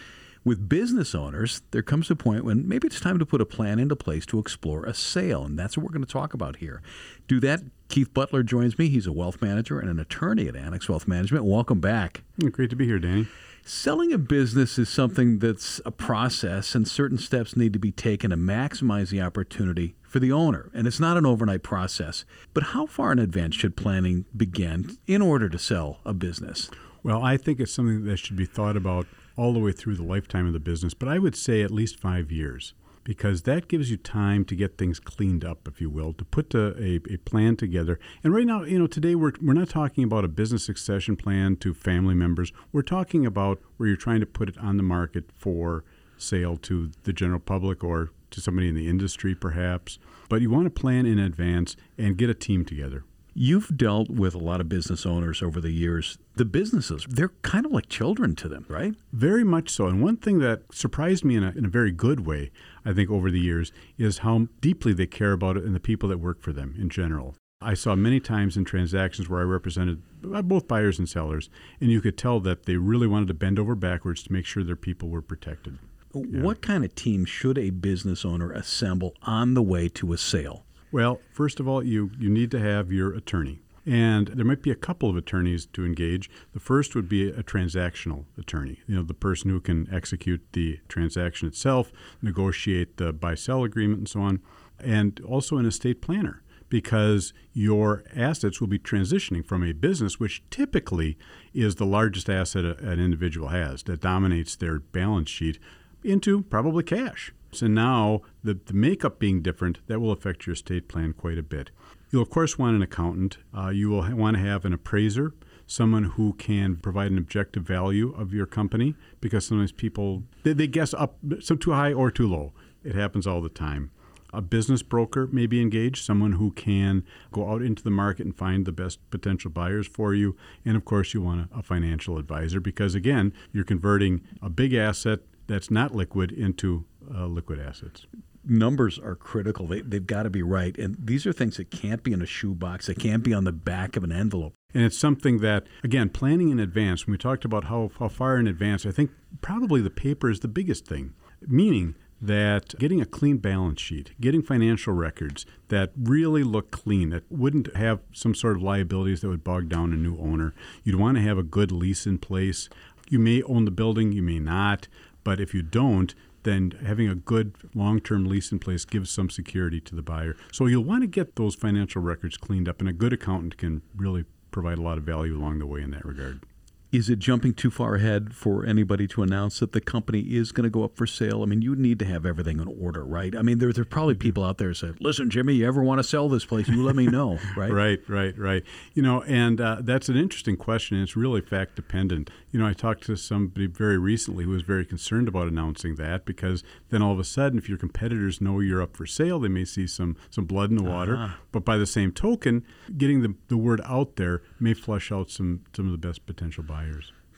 With 0.47 0.69
business 0.69 1.13
owners, 1.13 1.63
there 1.73 1.83
comes 1.83 2.09
a 2.09 2.15
point 2.15 2.45
when 2.45 2.69
maybe 2.69 2.87
it's 2.87 3.01
time 3.01 3.19
to 3.19 3.27
put 3.27 3.41
a 3.41 3.45
plan 3.45 3.81
into 3.81 3.97
place 3.97 4.25
to 4.27 4.39
explore 4.39 4.85
a 4.85 4.95
sale, 4.95 5.43
and 5.43 5.59
that's 5.59 5.77
what 5.77 5.83
we're 5.83 5.93
going 5.93 6.05
to 6.05 6.13
talk 6.13 6.35
about 6.35 6.59
here. 6.59 6.83
Do 7.27 7.41
that. 7.41 7.63
Keith 7.89 8.15
Butler 8.15 8.45
joins 8.45 8.79
me. 8.79 8.89
He's 8.89 9.09
a 9.09 9.13
wealth 9.13 9.43
manager 9.43 9.81
and 9.81 9.91
an 9.91 9.99
attorney 9.99 10.47
at 10.47 10.55
Annex 10.55 10.89
Wealth 10.89 11.09
Management. 11.09 11.47
Welcome 11.47 11.81
back. 11.81 12.23
Great 12.53 12.71
to 12.71 12.77
be 12.77 12.87
here, 12.87 13.01
Danny. 13.01 13.27
Selling 13.65 14.13
a 14.13 14.19
business 14.19 14.79
is 14.79 14.89
something 14.89 15.41
that's 15.41 15.81
a 15.85 15.91
process, 15.91 16.77
and 16.77 16.87
certain 16.87 17.19
steps 17.19 17.57
need 17.57 17.73
to 17.73 17.81
be 17.81 17.91
taken 17.91 18.31
to 18.31 18.37
maximize 18.37 19.11
the 19.11 19.21
opportunity 19.21 19.97
for 20.05 20.21
the 20.21 20.31
owner. 20.31 20.71
And 20.73 20.87
it's 20.87 21.01
not 21.01 21.17
an 21.17 21.27
overnight 21.27 21.65
process. 21.65 22.25
But 22.55 22.63
how 22.63 22.87
far 22.87 23.11
in 23.11 23.19
advance 23.19 23.57
should 23.57 23.77
planning 23.77 24.27
begin 24.37 24.97
in 25.09 25.23
order 25.23 25.49
to 25.49 25.59
sell 25.59 25.99
a 26.05 26.15
business? 26.15 26.71
Well, 27.03 27.21
I 27.25 27.37
think 27.37 27.59
it's 27.59 27.73
something 27.73 28.05
that 28.05 28.19
should 28.19 28.37
be 28.37 28.47
thought 28.47 28.77
about 28.77 29.09
all 29.37 29.53
the 29.53 29.59
way 29.59 29.73
through 29.73 29.97
the 29.97 30.03
lifetime 30.03 30.47
of 30.47 30.53
the 30.53 30.61
business, 30.61 30.95
but 30.95 31.09
I 31.09 31.19
would 31.19 31.37
say 31.37 31.63
at 31.63 31.71
least 31.71 32.01
five 32.01 32.33
years 32.33 32.75
because 33.07 33.43
that 33.43 33.69
gives 33.69 33.89
you 33.89 33.97
time 33.97 34.45
to 34.45 34.57
get 34.57 34.77
things 34.77 34.99
cleaned 34.99 35.45
up, 35.45 35.69
if 35.69 35.81
you 35.81 35.89
will, 35.89 36.13
to 36.13 36.25
put 36.25 36.53
a, 36.55 36.75
a, 36.77 36.97
a, 37.09 37.17
plan 37.19 37.55
together. 37.55 38.01
And 38.25 38.35
right 38.35 38.45
now, 38.45 38.65
you 38.65 38.81
know, 38.81 38.89
today 38.89 39.15
we're, 39.15 39.31
we're 39.41 39.53
not 39.53 39.69
talking 39.69 40.03
about 40.03 40.25
a 40.25 40.29
business 40.29 40.65
succession 40.65 41.15
plan 41.15 41.55
to 41.59 41.73
family 41.73 42.17
members. 42.17 42.53
We're 42.73 42.83
talking 42.83 43.25
about 43.25 43.61
where 43.77 43.87
you're 43.87 43.97
trying 43.97 44.19
to 44.21 44.27
put 44.27 44.49
it 44.49 44.59
on 44.59 44.77
the 44.77 44.83
market 44.83 45.31
for 45.37 45.85
sale 46.19 46.57
to 46.57 46.91
the 47.05 47.13
general 47.13 47.39
public 47.39 47.85
or 47.85 48.11
to 48.33 48.41
somebody 48.41 48.69
in 48.69 48.75
the 48.75 48.89
industry, 48.89 49.37
perhaps. 49.37 50.01
But 50.29 50.41
you 50.41 50.51
want 50.51 50.65
to 50.65 50.71
plan 50.71 51.07
in 51.07 51.21
advance 51.21 51.77
and 51.97 52.19
get 52.19 52.29
a 52.29 52.35
team 52.35 52.65
together. 52.65 53.05
You've 53.39 53.77
dealt 53.77 54.09
with 54.09 54.35
a 54.35 54.39
lot 54.39 54.63
of 54.63 54.69
business 54.71 55.05
owners 55.05 55.43
over 55.43 55.61
the 55.61 55.71
years. 55.71 56.17
The 56.37 56.47
businesses, 56.47 57.05
they're 57.07 57.35
kind 57.43 57.67
of 57.67 57.73
like 57.73 57.91
children 57.91 58.35
to 58.37 58.49
them, 58.49 58.65
right? 58.67 58.95
Very 59.13 59.45
much 59.45 59.69
so. 59.69 59.89
And 59.89 60.03
one 60.03 60.17
thing 60.17 60.39
that 60.39 60.63
surprised 60.73 61.23
me 61.23 61.37
in 61.37 61.45
a, 61.45 61.51
in 61.51 61.67
a 61.67 61.69
very 61.69 61.93
good 61.93 62.27
way, 62.27 62.51
I 62.83 62.95
think, 62.95 63.11
over 63.11 63.31
the 63.31 63.39
years 63.39 63.73
is 63.99 64.19
how 64.19 64.49
deeply 64.63 64.95
they 64.95 65.07
care 65.07 65.33
about 65.33 65.59
it 65.59 65.65
and 65.65 65.75
the 65.75 65.81
people 65.81 66.09
that 66.09 66.17
work 66.17 66.41
for 66.41 66.55
them 66.55 66.75
in 66.79 66.89
general. 66.89 67.35
I 67.61 67.75
saw 67.75 67.95
many 67.95 68.21
times 68.21 68.57
in 68.57 68.65
transactions 68.65 69.29
where 69.29 69.41
I 69.41 69.45
represented 69.45 70.03
uh, 70.33 70.41
both 70.41 70.67
buyers 70.67 70.99
and 70.99 71.07
sellers, 71.07 71.51
and 71.79 71.91
you 71.91 72.01
could 72.01 72.17
tell 72.17 72.41
that 72.41 72.65
they 72.65 72.77
really 72.77 73.07
wanted 73.07 73.29
to 73.29 73.35
bend 73.35 73.59
over 73.59 73.75
backwards 73.75 74.23
to 74.23 74.33
make 74.33 74.47
sure 74.47 74.65
their 74.65 74.77
people 74.77 75.11
were 75.11 75.21
protected. 75.21 75.79
Yeah. 76.15 76.41
What 76.41 76.63
kind 76.63 76.87
of 76.87 76.95
team 76.95 77.27
should 77.27 77.59
a 77.59 77.69
business 77.69 78.25
owner 78.25 78.51
assemble 78.51 79.15
on 79.23 79.53
the 79.53 79.63
way 79.63 79.89
to 79.91 80.15
a 80.15 80.19
sale? 80.19 80.66
Well, 80.93 81.21
first 81.31 81.61
of 81.61 81.69
all, 81.69 81.83
you, 81.83 82.11
you 82.19 82.31
need 82.31 82.51
to 82.53 82.61
have 82.61 82.93
your 82.93 83.13
attorney. 83.13 83.61
And 83.85 84.29
there 84.29 84.45
might 84.45 84.63
be 84.63 84.73
a 84.73 84.77
couple 84.77 85.09
of 85.09 85.17
attorneys 85.17 85.67
to 85.67 85.85
engage. 85.85 86.29
The 86.53 86.61
first 86.61 86.97
would 86.97 87.09
be 87.09 87.29
a 87.29 87.45
transactional 87.45 88.25
attorney, 88.37 88.81
you 88.89 88.97
know, 88.97 89.03
the 89.03 89.15
person 89.15 89.49
who 89.51 89.61
can 89.61 89.89
execute 89.93 90.43
the 90.53 90.81
transaction 90.89 91.47
itself, 91.47 91.93
negotiate 92.21 92.97
the 92.97 93.13
buy 93.13 93.37
sell 93.37 93.63
agreement, 93.63 93.99
and 94.01 94.09
so 94.09 94.21
on, 94.23 94.41
and 94.81 95.21
also 95.21 95.57
an 95.59 95.67
estate 95.67 96.03
planner 96.03 96.43
because 96.69 97.33
your 97.53 98.05
assets 98.15 98.61
will 98.61 98.67
be 98.67 98.79
transitioning 98.79 99.47
from 99.47 99.63
a 99.63 99.73
business, 99.73 100.19
which 100.19 100.43
typically 100.51 101.17
is 101.55 101.77
the 101.77 101.87
largest 101.87 102.29
asset 102.29 102.65
an 102.65 102.99
individual 102.99 103.49
has 103.49 103.85
that 103.85 104.01
dominates 104.01 104.57
their 104.57 104.81
balance 104.81 105.31
sheet, 105.31 105.59
into 106.03 106.43
probably 106.43 106.83
cash. 106.83 107.33
So 107.57 107.67
now 107.67 108.21
the, 108.45 108.59
the 108.65 108.75
makeup 108.75 109.19
being 109.19 109.43
different, 109.43 109.81
that 109.87 110.01
will 110.01 110.13
affect 110.13 110.47
your 110.47 110.55
estate 110.55 110.89
plan 110.89 111.13
quite 111.13 111.39
a 111.39 111.43
bit. 111.43 111.71
You'll, 112.11 112.23
of 112.23 112.31
course, 112.31 112.59
want 112.59 112.77
an 112.77 112.83
accountant. 112.83 113.39
Uh, 113.57 113.69
you 113.69 113.89
will 113.89 114.03
ha- 114.03 114.15
want 114.15 114.37
to 114.37 114.43
have 114.43 114.65
an 114.65 114.73
appraiser, 114.73 115.35
someone 115.67 116.05
who 116.05 116.35
can 116.35 116.77
provide 116.77 117.11
an 117.11 117.19
objective 117.19 117.65
value 117.65 118.15
of 118.15 118.33
your 118.33 118.47
company, 118.47 118.95
because 119.21 119.47
sometimes 119.47 119.73
people, 119.73 120.23
they, 120.45 120.53
they 120.53 120.69
guess 120.69 120.95
up 120.95 121.19
so 121.41 121.57
too 121.57 121.73
high 121.73 121.93
or 121.93 122.11
too 122.11 122.29
low. 122.29 122.53
It 122.85 122.95
happens 122.95 123.27
all 123.27 123.43
the 123.43 123.49
time. 123.49 123.91
A 124.33 124.43
business 124.43 124.83
broker 124.83 125.27
may 125.29 125.47
be 125.47 125.63
engaged, 125.63 126.05
someone 126.05 126.33
who 126.33 126.51
can 126.53 127.05
go 127.33 127.51
out 127.51 127.63
into 127.63 127.83
the 127.83 127.91
market 127.91 128.27
and 128.27 128.37
find 128.37 128.67
the 128.67 128.73
best 128.73 128.99
potential 129.11 129.51
buyers 129.51 129.87
for 129.87 130.15
you. 130.15 130.37
And 130.65 130.77
of 130.77 130.85
course, 130.85 131.15
you 131.15 131.23
want 131.23 131.49
a, 131.51 131.59
a 131.59 131.63
financial 131.63 132.19
advisor 132.19 132.61
because, 132.61 132.95
again, 132.95 133.33
you're 133.53 133.65
converting 133.65 134.23
a 134.43 134.51
big 134.51 134.75
asset 134.75 135.21
that's 135.47 135.71
not 135.71 135.95
liquid 135.95 136.33
into 136.33 136.85
uh, 137.15 137.27
liquid 137.27 137.61
assets. 137.61 138.07
Numbers 138.45 138.99
are 138.99 139.17
critical. 139.17 139.67
They, 139.67 139.81
they've 139.81 140.07
got 140.07 140.23
to 140.23 140.31
be 140.31 140.43
right. 140.43 140.77
And 140.79 140.97
these 140.99 141.27
are 141.27 141.33
things 141.33 141.57
that 141.57 141.71
can't 141.71 142.03
be 142.03 142.13
in 142.13 142.23
a 142.23 142.27
shoebox, 142.27 142.87
they 142.87 142.95
can't 142.95 143.23
be 143.23 143.35
on 143.35 143.45
the 143.45 143.53
back 143.53 143.97
of 143.97 144.05
an 144.05 144.13
envelope. 144.13 144.55
And 144.73 144.85
it's 144.85 144.99
something 144.99 145.39
that, 145.39 145.67
again, 145.83 146.11
planning 146.11 146.51
in 146.51 146.61
advance, 146.61 147.07
when 147.07 147.13
we 147.13 147.19
talked 147.19 147.45
about 147.45 147.65
how, 147.65 147.91
how 147.99 148.09
far 148.09 148.39
in 148.39 148.47
advance, 148.47 148.87
I 148.87 148.91
think 148.91 149.11
probably 149.41 149.81
the 149.81 149.91
paper 149.91 150.31
is 150.31 150.41
the 150.41 150.49
biggest 150.49 150.87
thing. 150.87 151.15
Meaning, 151.47 151.97
that 152.21 152.75
getting 152.79 153.01
a 153.01 153.07
clean 153.07 153.37
balance 153.37 153.81
sheet, 153.81 154.13
getting 154.21 154.43
financial 154.43 154.95
records 154.95 155.45
that 155.69 155.93
really 155.97 156.43
look 156.43 156.71
clean, 156.71 157.11
that 157.11 157.25
wouldn't 157.31 157.75
have 157.77 158.01
some 158.13 158.35
sort 158.35 158.57
of 158.57 158.63
liabilities 158.63 159.21
that 159.21 159.29
would 159.29 159.45
bog 159.45 159.69
down 159.69 159.93
a 159.93 159.97
new 159.97 160.17
owner. 160.19 160.55
You'd 160.83 160.99
want 160.99 161.17
to 161.17 161.23
have 161.23 161.39
a 161.39 161.43
good 161.43 161.71
lease 161.71 162.07
in 162.07 162.19
place. 162.19 162.69
You 163.09 163.19
may 163.19 163.43
own 163.43 163.65
the 163.67 163.71
building, 163.71 164.13
you 164.13 164.23
may 164.23 164.39
not, 164.39 164.89
but 165.27 165.41
if 165.41 165.53
you 165.53 165.61
don't, 165.61 166.15
then 166.45 166.71
having 166.87 167.09
a 167.09 167.17
good 167.17 167.57
long 167.75 167.99
term 167.99 168.27
lease 168.27 168.53
in 168.53 168.61
place 168.61 168.85
gives 168.85 169.11
some 169.11 169.29
security 169.29 169.81
to 169.81 169.97
the 169.97 170.03
buyer. 170.03 170.37
So 170.53 170.67
you'll 170.67 170.85
want 170.85 171.03
to 171.03 171.09
get 171.09 171.35
those 171.35 171.57
financial 171.57 172.01
records 172.01 172.37
cleaned 172.37 172.69
up, 172.69 172.79
and 172.79 172.89
a 172.89 172.93
good 172.93 173.13
accountant 173.13 173.59
can 173.59 173.83
really 173.97 174.25
provide 174.53 174.79
a 174.79 174.83
lot 174.83 174.99
of 174.99 175.05
value 175.05 175.37
along 175.37 175.59
the 175.59 175.67
way 175.67 175.83
in 175.83 175.91
that 175.91 176.05
regard. 176.05 176.45
Is 176.93 177.11
it 177.11 177.19
jumping 177.19 177.53
too 177.53 177.71
far 177.71 177.97
ahead 177.97 178.33
for 178.33 178.65
anybody 178.65 179.09
to 179.09 179.23
announce 179.23 179.59
that 179.59 179.73
the 179.73 179.81
company 179.81 180.21
is 180.21 180.53
going 180.53 180.65
to 180.65 180.71
go 180.71 180.85
up 180.85 180.97
for 180.97 181.07
sale? 181.07 181.43
I 181.43 181.47
mean, 181.47 181.61
you 181.61 181.75
need 181.75 181.99
to 181.99 182.05
have 182.05 182.25
everything 182.25 182.61
in 182.61 182.69
order, 182.81 183.05
right? 183.05 183.35
I 183.35 183.43
mean, 183.43 183.59
there, 183.59 183.73
there 183.73 183.83
are 183.83 183.85
probably 183.85 184.15
mm-hmm. 184.15 184.23
people 184.23 184.45
out 184.45 184.59
there 184.59 184.69
who 184.69 184.75
say, 184.75 184.93
listen, 185.01 185.29
Jimmy, 185.29 185.55
you 185.55 185.67
ever 185.67 185.83
want 185.83 185.99
to 185.99 186.05
sell 186.05 186.29
this 186.29 186.45
place, 186.45 186.69
you 186.69 186.85
let 186.85 186.95
me 186.95 187.07
know, 187.07 187.39
right? 187.57 187.73
right, 187.73 188.01
right, 188.09 188.39
right. 188.39 188.63
You 188.95 189.03
know, 189.03 189.23
and 189.23 189.61
uh, 189.61 189.79
that's 189.81 190.09
an 190.09 190.17
interesting 190.17 190.57
question. 190.57 191.03
It's 191.03 191.17
really 191.17 191.41
fact 191.41 191.75
dependent. 191.75 192.31
You 192.53 192.61
know, 192.61 192.67
I 192.69 192.73
talked 192.73 193.05
to 193.07 193.17
somebody 193.17 193.67
very 193.67 193.99
recently 193.99 194.45
who 194.45 194.51
was 194.51 194.63
very 194.63 194.87
concerned 194.87 195.27
about 195.27 195.49
announcing 195.49 195.97
that 195.97 196.25
because 196.25 196.63
then 196.91 197.03
all 197.03 197.13
of 197.13 197.19
a 197.19 197.25
sudden, 197.25 197.59
if 197.59 197.69
your 197.69 197.79
competitors 197.79 198.41
know 198.41 198.61
you're 198.61 198.81
up 198.81 198.97
for 198.97 199.07
sale, 199.07 199.41
they 199.41 199.49
may 199.49 199.65
see 199.65 199.89
some, 199.89 200.17
some 200.31 200.45
blood 200.45 200.71
in 200.71 200.77
the 200.77 200.85
water. 200.85 201.17
Uh-huh. 201.17 201.35
But 201.51 201.65
by 201.65 201.79
the 201.79 201.87
same 201.87 202.13
token, 202.13 202.65
getting 202.97 203.23
the, 203.23 203.35
the 203.49 203.57
word 203.57 203.81
out 203.85 204.15
there 204.17 204.43
may 204.61 204.73
flush 204.73 205.11
out 205.11 205.31
some, 205.31 205.65
some 205.75 205.87
of 205.87 205.93
the 205.93 205.99
best 205.99 206.27
potential 206.27 206.63
buyers. 206.63 206.76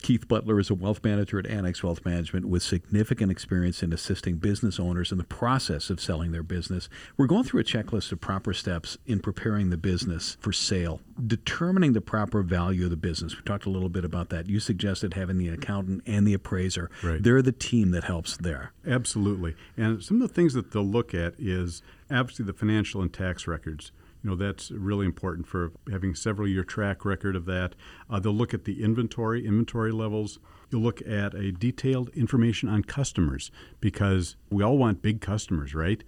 Keith 0.02 0.28
Butler 0.28 0.60
is 0.60 0.70
a 0.70 0.74
wealth 0.74 1.02
manager 1.02 1.38
at 1.38 1.46
Annex 1.46 1.82
Wealth 1.82 2.04
Management 2.04 2.46
with 2.46 2.62
significant 2.62 3.30
experience 3.30 3.82
in 3.82 3.92
assisting 3.92 4.36
business 4.36 4.78
owners 4.78 5.10
in 5.10 5.18
the 5.18 5.24
process 5.24 5.90
of 5.90 6.00
selling 6.00 6.32
their 6.32 6.42
business. 6.42 6.88
We're 7.16 7.26
going 7.26 7.44
through 7.44 7.60
a 7.60 7.64
checklist 7.64 8.12
of 8.12 8.20
proper 8.20 8.54
steps 8.54 8.96
in 9.06 9.20
preparing 9.20 9.70
the 9.70 9.76
business 9.76 10.36
for 10.40 10.52
sale, 10.52 11.00
determining 11.26 11.92
the 11.92 12.00
proper 12.00 12.42
value 12.42 12.84
of 12.84 12.90
the 12.90 12.96
business. 12.96 13.36
We 13.36 13.42
talked 13.42 13.66
a 13.66 13.70
little 13.70 13.88
bit 13.88 14.04
about 14.04 14.30
that. 14.30 14.48
You 14.48 14.60
suggested 14.60 15.14
having 15.14 15.38
the 15.38 15.48
accountant 15.48 16.02
and 16.06 16.26
the 16.26 16.34
appraiser. 16.34 16.90
Right. 17.02 17.22
They're 17.22 17.42
the 17.42 17.52
team 17.52 17.90
that 17.90 18.04
helps 18.04 18.36
there. 18.36 18.72
Absolutely. 18.86 19.56
And 19.76 20.02
some 20.02 20.22
of 20.22 20.28
the 20.28 20.34
things 20.34 20.54
that 20.54 20.70
they'll 20.70 20.84
look 20.84 21.12
at 21.12 21.34
is 21.38 21.82
obviously 22.10 22.44
the 22.44 22.52
financial 22.52 23.02
and 23.02 23.12
tax 23.12 23.46
records. 23.46 23.90
You 24.22 24.30
know, 24.30 24.36
that's 24.36 24.70
really 24.70 25.06
important 25.06 25.46
for 25.46 25.72
having 25.90 26.14
several 26.14 26.48
year 26.48 26.64
track 26.64 27.04
record 27.04 27.36
of 27.36 27.44
that. 27.46 27.74
Uh, 28.10 28.18
they'll 28.18 28.32
look 28.32 28.52
at 28.52 28.64
the 28.64 28.82
inventory, 28.82 29.46
inventory 29.46 29.92
levels. 29.92 30.38
You'll 30.70 30.82
look 30.82 31.00
at 31.06 31.34
a 31.34 31.52
detailed 31.52 32.10
information 32.10 32.68
on 32.68 32.82
customers 32.82 33.50
because 33.80 34.36
we 34.50 34.62
all 34.62 34.76
want 34.76 35.02
big 35.02 35.20
customers, 35.20 35.74
right? 35.74 36.02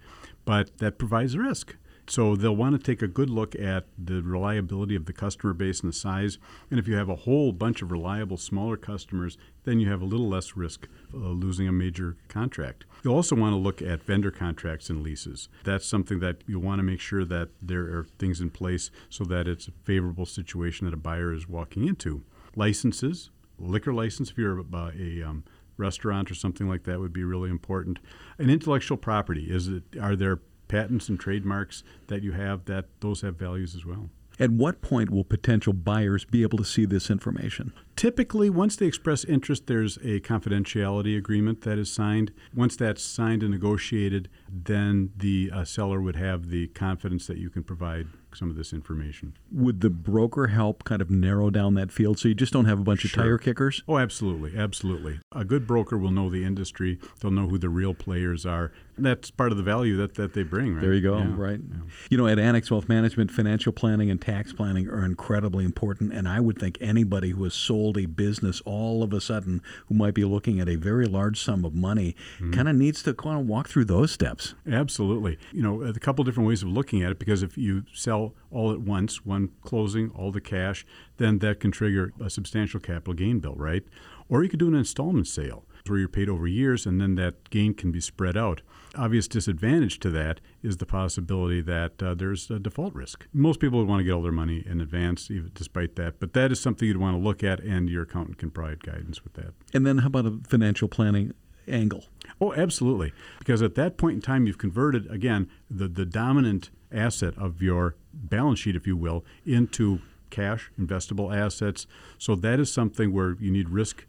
But 0.45 0.77
that 0.79 0.97
provides 0.97 1.37
risk. 1.37 1.77
So 2.07 2.35
they'll 2.35 2.55
want 2.55 2.75
to 2.75 2.91
take 2.91 3.01
a 3.01 3.07
good 3.07 3.29
look 3.29 3.55
at 3.55 3.85
the 3.97 4.21
reliability 4.21 4.95
of 4.95 5.05
the 5.05 5.13
customer 5.13 5.53
base 5.53 5.81
and 5.81 5.89
the 5.91 5.95
size. 5.95 6.37
And 6.69 6.79
if 6.79 6.87
you 6.87 6.95
have 6.95 7.09
a 7.09 7.15
whole 7.15 7.51
bunch 7.51 7.81
of 7.81 7.91
reliable 7.91 8.37
smaller 8.37 8.77
customers, 8.77 9.37
then 9.63 9.79
you 9.79 9.89
have 9.89 10.01
a 10.01 10.05
little 10.05 10.27
less 10.27 10.57
risk 10.57 10.87
of 11.13 11.21
losing 11.21 11.67
a 11.67 11.71
major 11.71 12.17
contract. 12.27 12.85
You'll 13.03 13.15
also 13.15 13.35
want 13.35 13.53
to 13.53 13.57
look 13.57 13.81
at 13.81 14.03
vendor 14.03 14.31
contracts 14.31 14.89
and 14.89 15.01
leases. 15.01 15.47
That's 15.63 15.85
something 15.85 16.19
that 16.19 16.43
you 16.47 16.59
want 16.59 16.79
to 16.79 16.83
make 16.83 16.99
sure 16.99 17.25
that 17.25 17.49
there 17.61 17.83
are 17.83 18.07
things 18.17 18.41
in 18.41 18.49
place 18.49 18.91
so 19.09 19.23
that 19.25 19.47
it's 19.47 19.67
a 19.67 19.71
favorable 19.83 20.25
situation 20.25 20.85
that 20.85 20.93
a 20.93 20.97
buyer 20.97 21.33
is 21.33 21.47
walking 21.47 21.87
into. 21.87 22.23
Licenses, 22.55 23.29
liquor 23.57 23.93
license 23.93 24.31
if 24.31 24.37
you're 24.37 24.59
a, 24.59 24.91
a 24.99 25.23
um, 25.23 25.43
restaurant 25.77 26.31
or 26.31 26.35
something 26.35 26.67
like 26.67 26.83
that 26.83 26.99
would 26.99 27.13
be 27.13 27.23
really 27.23 27.49
important. 27.49 27.99
And 28.37 28.49
intellectual 28.49 28.97
property 28.97 29.47
is 29.49 29.67
it 29.67 29.83
are 29.99 30.15
there 30.15 30.39
patents 30.71 31.09
and 31.09 31.19
trademarks 31.19 31.83
that 32.07 32.23
you 32.23 32.31
have 32.31 32.63
that 32.65 32.85
those 33.01 33.21
have 33.21 33.35
values 33.35 33.75
as 33.75 33.85
well. 33.85 34.09
At 34.39 34.49
what 34.49 34.81
point 34.81 35.11
will 35.11 35.25
potential 35.25 35.73
buyers 35.73 36.23
be 36.25 36.41
able 36.41 36.57
to 36.57 36.63
see 36.63 36.85
this 36.85 37.11
information? 37.11 37.73
Typically, 37.95 38.49
once 38.49 38.75
they 38.77 38.87
express 38.87 39.23
interest, 39.25 39.67
there's 39.67 39.97
a 39.97 40.19
confidentiality 40.21 41.15
agreement 41.15 41.61
that 41.61 41.77
is 41.77 41.91
signed. 41.91 42.31
Once 42.55 42.75
that's 42.75 43.03
signed 43.03 43.43
and 43.43 43.51
negotiated, 43.51 44.29
then 44.49 45.11
the 45.15 45.51
uh, 45.53 45.63
seller 45.65 46.01
would 46.01 46.15
have 46.15 46.49
the 46.49 46.67
confidence 46.69 47.27
that 47.27 47.37
you 47.37 47.49
can 47.51 47.61
provide 47.63 48.07
some 48.33 48.49
of 48.49 48.55
this 48.55 48.71
information. 48.73 49.33
Would 49.51 49.81
the 49.81 49.89
broker 49.89 50.47
help 50.47 50.85
kind 50.85 51.01
of 51.01 51.11
narrow 51.11 51.49
down 51.51 51.75
that 51.75 51.91
field 51.91 52.17
so 52.17 52.29
you 52.29 52.33
just 52.33 52.53
don't 52.53 52.65
have 52.65 52.79
a 52.79 52.83
bunch 52.83 53.01
Sure. 53.01 53.21
of 53.21 53.25
tire 53.25 53.37
kickers? 53.37 53.83
Oh, 53.87 53.97
absolutely, 53.97 54.57
absolutely. 54.57 55.19
A 55.33 55.43
good 55.43 55.67
broker 55.67 55.97
will 55.97 56.11
know 56.11 56.29
the 56.29 56.45
industry. 56.45 56.97
They'll 57.19 57.29
know 57.29 57.47
who 57.49 57.57
the 57.59 57.69
real 57.69 57.93
players 57.93 58.45
are. 58.45 58.71
That's 58.97 59.31
part 59.31 59.51
of 59.51 59.57
the 59.57 59.63
value 59.63 59.97
that, 59.97 60.15
that 60.15 60.33
they 60.33 60.43
bring, 60.43 60.75
right? 60.75 60.81
There 60.81 60.93
you 60.93 61.01
go, 61.01 61.17
Yeah, 61.17 61.33
right? 61.35 61.59
yeah. 61.59 61.77
You 62.09 62.17
know, 62.17 62.27
at 62.27 62.37
Annex 62.39 62.69
Wealth 62.69 62.87
Management, 62.89 63.31
financial 63.31 63.71
planning 63.71 64.09
and 64.11 64.21
tax 64.21 64.53
planning 64.53 64.87
are 64.89 65.03
incredibly 65.05 65.65
important. 65.65 66.13
And 66.13 66.27
I 66.27 66.39
would 66.39 66.59
think 66.59 66.77
anybody 66.81 67.31
who 67.31 67.43
has 67.45 67.53
sold 67.53 67.97
a 67.97 68.05
business 68.05 68.61
all 68.65 69.03
of 69.03 69.13
a 69.13 69.21
sudden 69.21 69.61
who 69.87 69.95
might 69.95 70.13
be 70.13 70.23
looking 70.25 70.59
at 70.59 70.67
a 70.69 70.75
very 70.75 71.05
large 71.05 71.41
sum 71.41 71.65
of 71.65 71.73
money 71.73 72.15
Mm-hmm. 72.39 72.51
kind 72.53 72.67
of 72.69 72.75
needs 72.75 73.01
to 73.03 73.13
kind 73.13 73.39
of 73.39 73.45
walk 73.47 73.67
through 73.69 73.85
those 73.85 74.11
steps. 74.11 74.55
Absolutely. 74.69 75.37
You 75.51 75.61
know, 75.61 75.81
a 75.83 75.93
couple 75.93 76.23
different 76.23 76.47
ways 76.47 76.63
of 76.63 76.69
looking 76.69 77.03
at 77.03 77.11
it 77.11 77.19
because 77.19 77.43
if 77.43 77.57
you 77.57 77.83
sell 77.93 78.33
all 78.49 78.71
at 78.71 78.81
once, 78.81 79.25
one 79.25 79.49
closing, 79.61 80.09
all 80.11 80.31
the 80.31 80.41
cash, 80.41 80.85
then 81.17 81.39
that 81.39 81.59
can 81.59 81.71
trigger 81.71 82.13
a 82.19 82.29
substantial 82.29 82.79
capital 82.79 83.13
gain 83.13 83.39
bill, 83.39 83.55
right? 83.55 83.83
Or 84.29 84.43
you 84.43 84.49
could 84.49 84.59
do 84.59 84.67
an 84.67 84.75
installment 84.75 85.27
sale 85.27 85.65
where 85.87 85.99
you're 85.99 86.07
paid 86.07 86.29
over 86.29 86.47
years 86.47 86.85
and 86.85 87.01
then 87.01 87.15
that 87.15 87.49
gain 87.49 87.73
can 87.73 87.91
be 87.91 87.99
spread 87.99 88.37
out. 88.37 88.61
Obvious 88.95 89.27
disadvantage 89.27 89.99
to 89.99 90.09
that 90.09 90.41
is 90.61 90.77
the 90.77 90.85
possibility 90.85 91.61
that 91.61 92.03
uh, 92.03 92.13
there's 92.13 92.51
a 92.51 92.59
default 92.59 92.93
risk. 92.93 93.25
Most 93.31 93.61
people 93.61 93.79
would 93.79 93.87
want 93.87 94.01
to 94.01 94.03
get 94.03 94.11
all 94.11 94.21
their 94.21 94.33
money 94.33 94.63
in 94.65 94.81
advance, 94.81 95.31
even 95.31 95.51
despite 95.53 95.95
that, 95.95 96.19
but 96.19 96.33
that 96.33 96.51
is 96.51 96.59
something 96.59 96.87
you'd 96.87 96.97
want 96.97 97.15
to 97.15 97.21
look 97.21 97.41
at, 97.41 97.61
and 97.61 97.89
your 97.89 98.03
accountant 98.03 98.37
can 98.37 98.51
provide 98.51 98.83
guidance 98.83 99.23
with 99.23 99.33
that. 99.33 99.53
And 99.73 99.85
then 99.85 99.99
how 99.99 100.07
about 100.07 100.25
a 100.25 100.39
financial 100.45 100.89
planning 100.89 101.33
angle? 101.67 102.05
Oh, 102.41 102.53
absolutely. 102.53 103.13
Because 103.39 103.61
at 103.61 103.75
that 103.75 103.97
point 103.97 104.15
in 104.15 104.21
time, 104.21 104.45
you've 104.45 104.57
converted, 104.57 105.09
again, 105.09 105.49
the, 105.69 105.87
the 105.87 106.05
dominant 106.05 106.69
asset 106.91 107.33
of 107.37 107.61
your 107.61 107.95
balance 108.13 108.59
sheet, 108.59 108.75
if 108.75 108.85
you 108.85 108.97
will, 108.97 109.23
into 109.45 110.01
cash, 110.29 110.69
investable 110.79 111.33
assets. 111.33 111.87
So 112.17 112.35
that 112.35 112.59
is 112.59 112.73
something 112.73 113.13
where 113.13 113.37
you 113.39 113.51
need 113.51 113.69
risk 113.69 114.05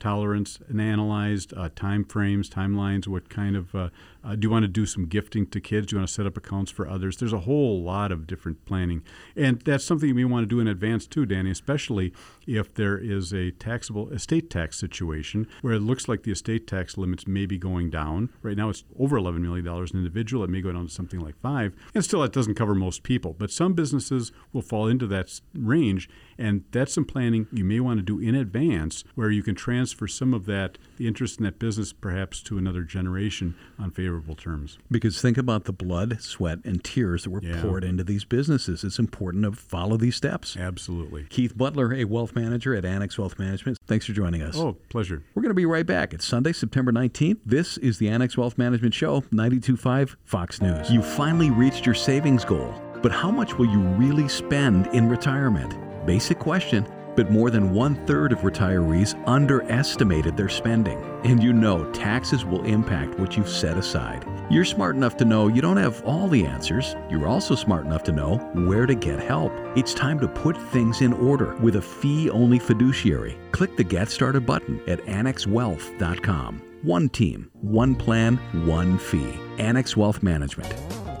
tolerance 0.00 0.58
and 0.68 0.80
analyzed, 0.80 1.54
uh, 1.56 1.70
time 1.74 2.04
frames, 2.04 2.50
timelines, 2.50 3.06
what 3.06 3.28
kind 3.30 3.56
of, 3.56 3.74
uh, 3.74 3.88
uh, 4.24 4.34
do 4.34 4.46
you 4.46 4.50
want 4.50 4.62
to 4.62 4.68
do 4.68 4.86
some 4.86 5.06
gifting 5.06 5.46
to 5.46 5.60
kids? 5.60 5.88
Do 5.88 5.96
you 5.96 6.00
want 6.00 6.08
to 6.08 6.14
set 6.14 6.26
up 6.26 6.36
accounts 6.36 6.70
for 6.70 6.88
others? 6.88 7.18
There's 7.18 7.32
a 7.32 7.40
whole 7.40 7.82
lot 7.82 8.10
of 8.10 8.26
different 8.26 8.64
planning. 8.64 9.02
And 9.36 9.60
that's 9.60 9.84
something 9.84 10.08
you 10.08 10.14
may 10.14 10.24
want 10.24 10.44
to 10.44 10.46
do 10.46 10.60
in 10.60 10.66
advance 10.66 11.06
too, 11.06 11.26
Danny, 11.26 11.50
especially 11.50 12.12
if 12.46 12.72
there 12.74 12.96
is 12.96 13.32
a 13.32 13.50
taxable 13.52 14.08
estate 14.10 14.48
tax 14.48 14.78
situation 14.78 15.46
where 15.60 15.74
it 15.74 15.80
looks 15.80 16.08
like 16.08 16.22
the 16.22 16.32
estate 16.32 16.66
tax 16.66 16.96
limits 16.96 17.26
may 17.26 17.44
be 17.44 17.58
going 17.58 17.90
down. 17.90 18.30
Right 18.42 18.56
now 18.56 18.70
it's 18.70 18.84
over 18.98 19.18
$11 19.18 19.40
million 19.40 19.66
an 19.66 19.86
individual. 19.94 20.44
It 20.44 20.50
may 20.50 20.62
go 20.62 20.72
down 20.72 20.86
to 20.86 20.92
something 20.92 21.20
like 21.20 21.38
five. 21.40 21.74
And 21.94 22.02
still, 22.04 22.20
that 22.22 22.32
doesn't 22.32 22.54
cover 22.54 22.74
most 22.74 23.02
people. 23.02 23.34
But 23.38 23.50
some 23.50 23.74
businesses 23.74 24.32
will 24.52 24.62
fall 24.62 24.86
into 24.86 25.06
that 25.08 25.40
range. 25.54 26.08
And 26.38 26.64
that's 26.70 26.94
some 26.94 27.04
planning 27.04 27.46
you 27.52 27.64
may 27.64 27.80
want 27.80 27.98
to 27.98 28.02
do 28.02 28.18
in 28.18 28.34
advance 28.34 29.04
where 29.14 29.30
you 29.30 29.42
can 29.42 29.54
transfer 29.54 30.06
some 30.06 30.32
of 30.32 30.46
that, 30.46 30.78
the 30.96 31.06
interest 31.06 31.38
in 31.38 31.44
that 31.44 31.58
business, 31.58 31.92
perhaps 31.92 32.42
to 32.42 32.58
another 32.58 32.82
generation 32.82 33.54
on 33.78 33.90
favorable 33.90 34.34
terms. 34.34 34.78
Because 34.90 35.20
think 35.20 35.36
about 35.38 35.64
the 35.64 35.72
blood, 35.72 36.20
sweat, 36.20 36.58
and 36.64 36.82
tears 36.84 37.24
that 37.24 37.30
were 37.30 37.40
Yeah. 37.42 37.60
poured 37.62 37.84
into 37.84 38.04
these 38.04 38.24
businesses. 38.24 38.84
It's 38.84 38.98
important 38.98 39.44
to 39.44 39.52
follow 39.52 39.96
these 39.96 40.16
steps. 40.16 40.56
Absolutely. 40.56 41.24
Keith 41.30 41.56
Butler, 41.56 41.92
a 41.94 42.04
wealth 42.04 42.34
manager 42.34 42.74
at 42.74 42.84
Annex 42.84 43.18
Wealth 43.18 43.38
Management. 43.38 43.78
Thanks 43.86 44.06
for 44.06 44.12
joining 44.12 44.42
us. 44.42 44.56
Oh, 44.56 44.76
pleasure. 44.88 45.22
We're 45.34 45.42
going 45.42 45.50
to 45.50 45.54
be 45.54 45.66
right 45.66 45.86
back. 45.86 46.14
It's 46.14 46.26
Sunday, 46.26 46.52
September 46.52 46.92
19th. 46.92 47.38
This 47.44 47.76
is 47.78 47.98
the 47.98 48.08
Annex 48.08 48.36
Wealth 48.36 48.56
Management 48.58 48.94
Show, 48.94 49.24
925 49.30 50.16
Fox 50.24 50.60
News. 50.60 50.90
You 50.90 51.02
finally 51.02 51.50
reached 51.50 51.86
your 51.86 51.94
savings 51.94 52.44
goal, 52.44 52.74
but 53.02 53.12
how 53.12 53.30
much 53.30 53.58
will 53.58 53.66
you 53.66 53.80
really 53.80 54.28
spend 54.28 54.86
in 54.88 55.08
retirement? 55.08 55.74
Basic 56.06 56.38
question. 56.38 56.86
But 57.16 57.30
more 57.30 57.50
than 57.50 57.72
one 57.72 57.94
third 58.06 58.32
of 58.32 58.40
retirees 58.40 59.20
underestimated 59.26 60.36
their 60.36 60.48
spending. 60.48 60.98
And 61.24 61.42
you 61.42 61.52
know 61.52 61.90
taxes 61.92 62.44
will 62.44 62.64
impact 62.64 63.18
what 63.18 63.36
you've 63.36 63.48
set 63.48 63.78
aside. 63.78 64.26
You're 64.50 64.64
smart 64.64 64.96
enough 64.96 65.16
to 65.18 65.24
know 65.24 65.48
you 65.48 65.62
don't 65.62 65.76
have 65.76 66.02
all 66.04 66.28
the 66.28 66.44
answers. 66.44 66.96
You're 67.10 67.26
also 67.26 67.54
smart 67.54 67.86
enough 67.86 68.02
to 68.04 68.12
know 68.12 68.36
where 68.66 68.86
to 68.86 68.94
get 68.94 69.20
help. 69.20 69.52
It's 69.76 69.94
time 69.94 70.20
to 70.20 70.28
put 70.28 70.56
things 70.70 71.00
in 71.00 71.12
order 71.12 71.54
with 71.56 71.76
a 71.76 71.82
fee 71.82 72.30
only 72.30 72.58
fiduciary. 72.58 73.38
Click 73.52 73.76
the 73.76 73.84
Get 73.84 74.10
Started 74.10 74.44
button 74.44 74.80
at 74.88 75.00
annexwealth.com. 75.06 76.62
One 76.82 77.08
team, 77.08 77.50
one 77.62 77.94
plan, 77.94 78.36
one 78.66 78.98
fee. 78.98 79.38
Annex 79.58 79.96
Wealth 79.96 80.22
Management. 80.22 80.74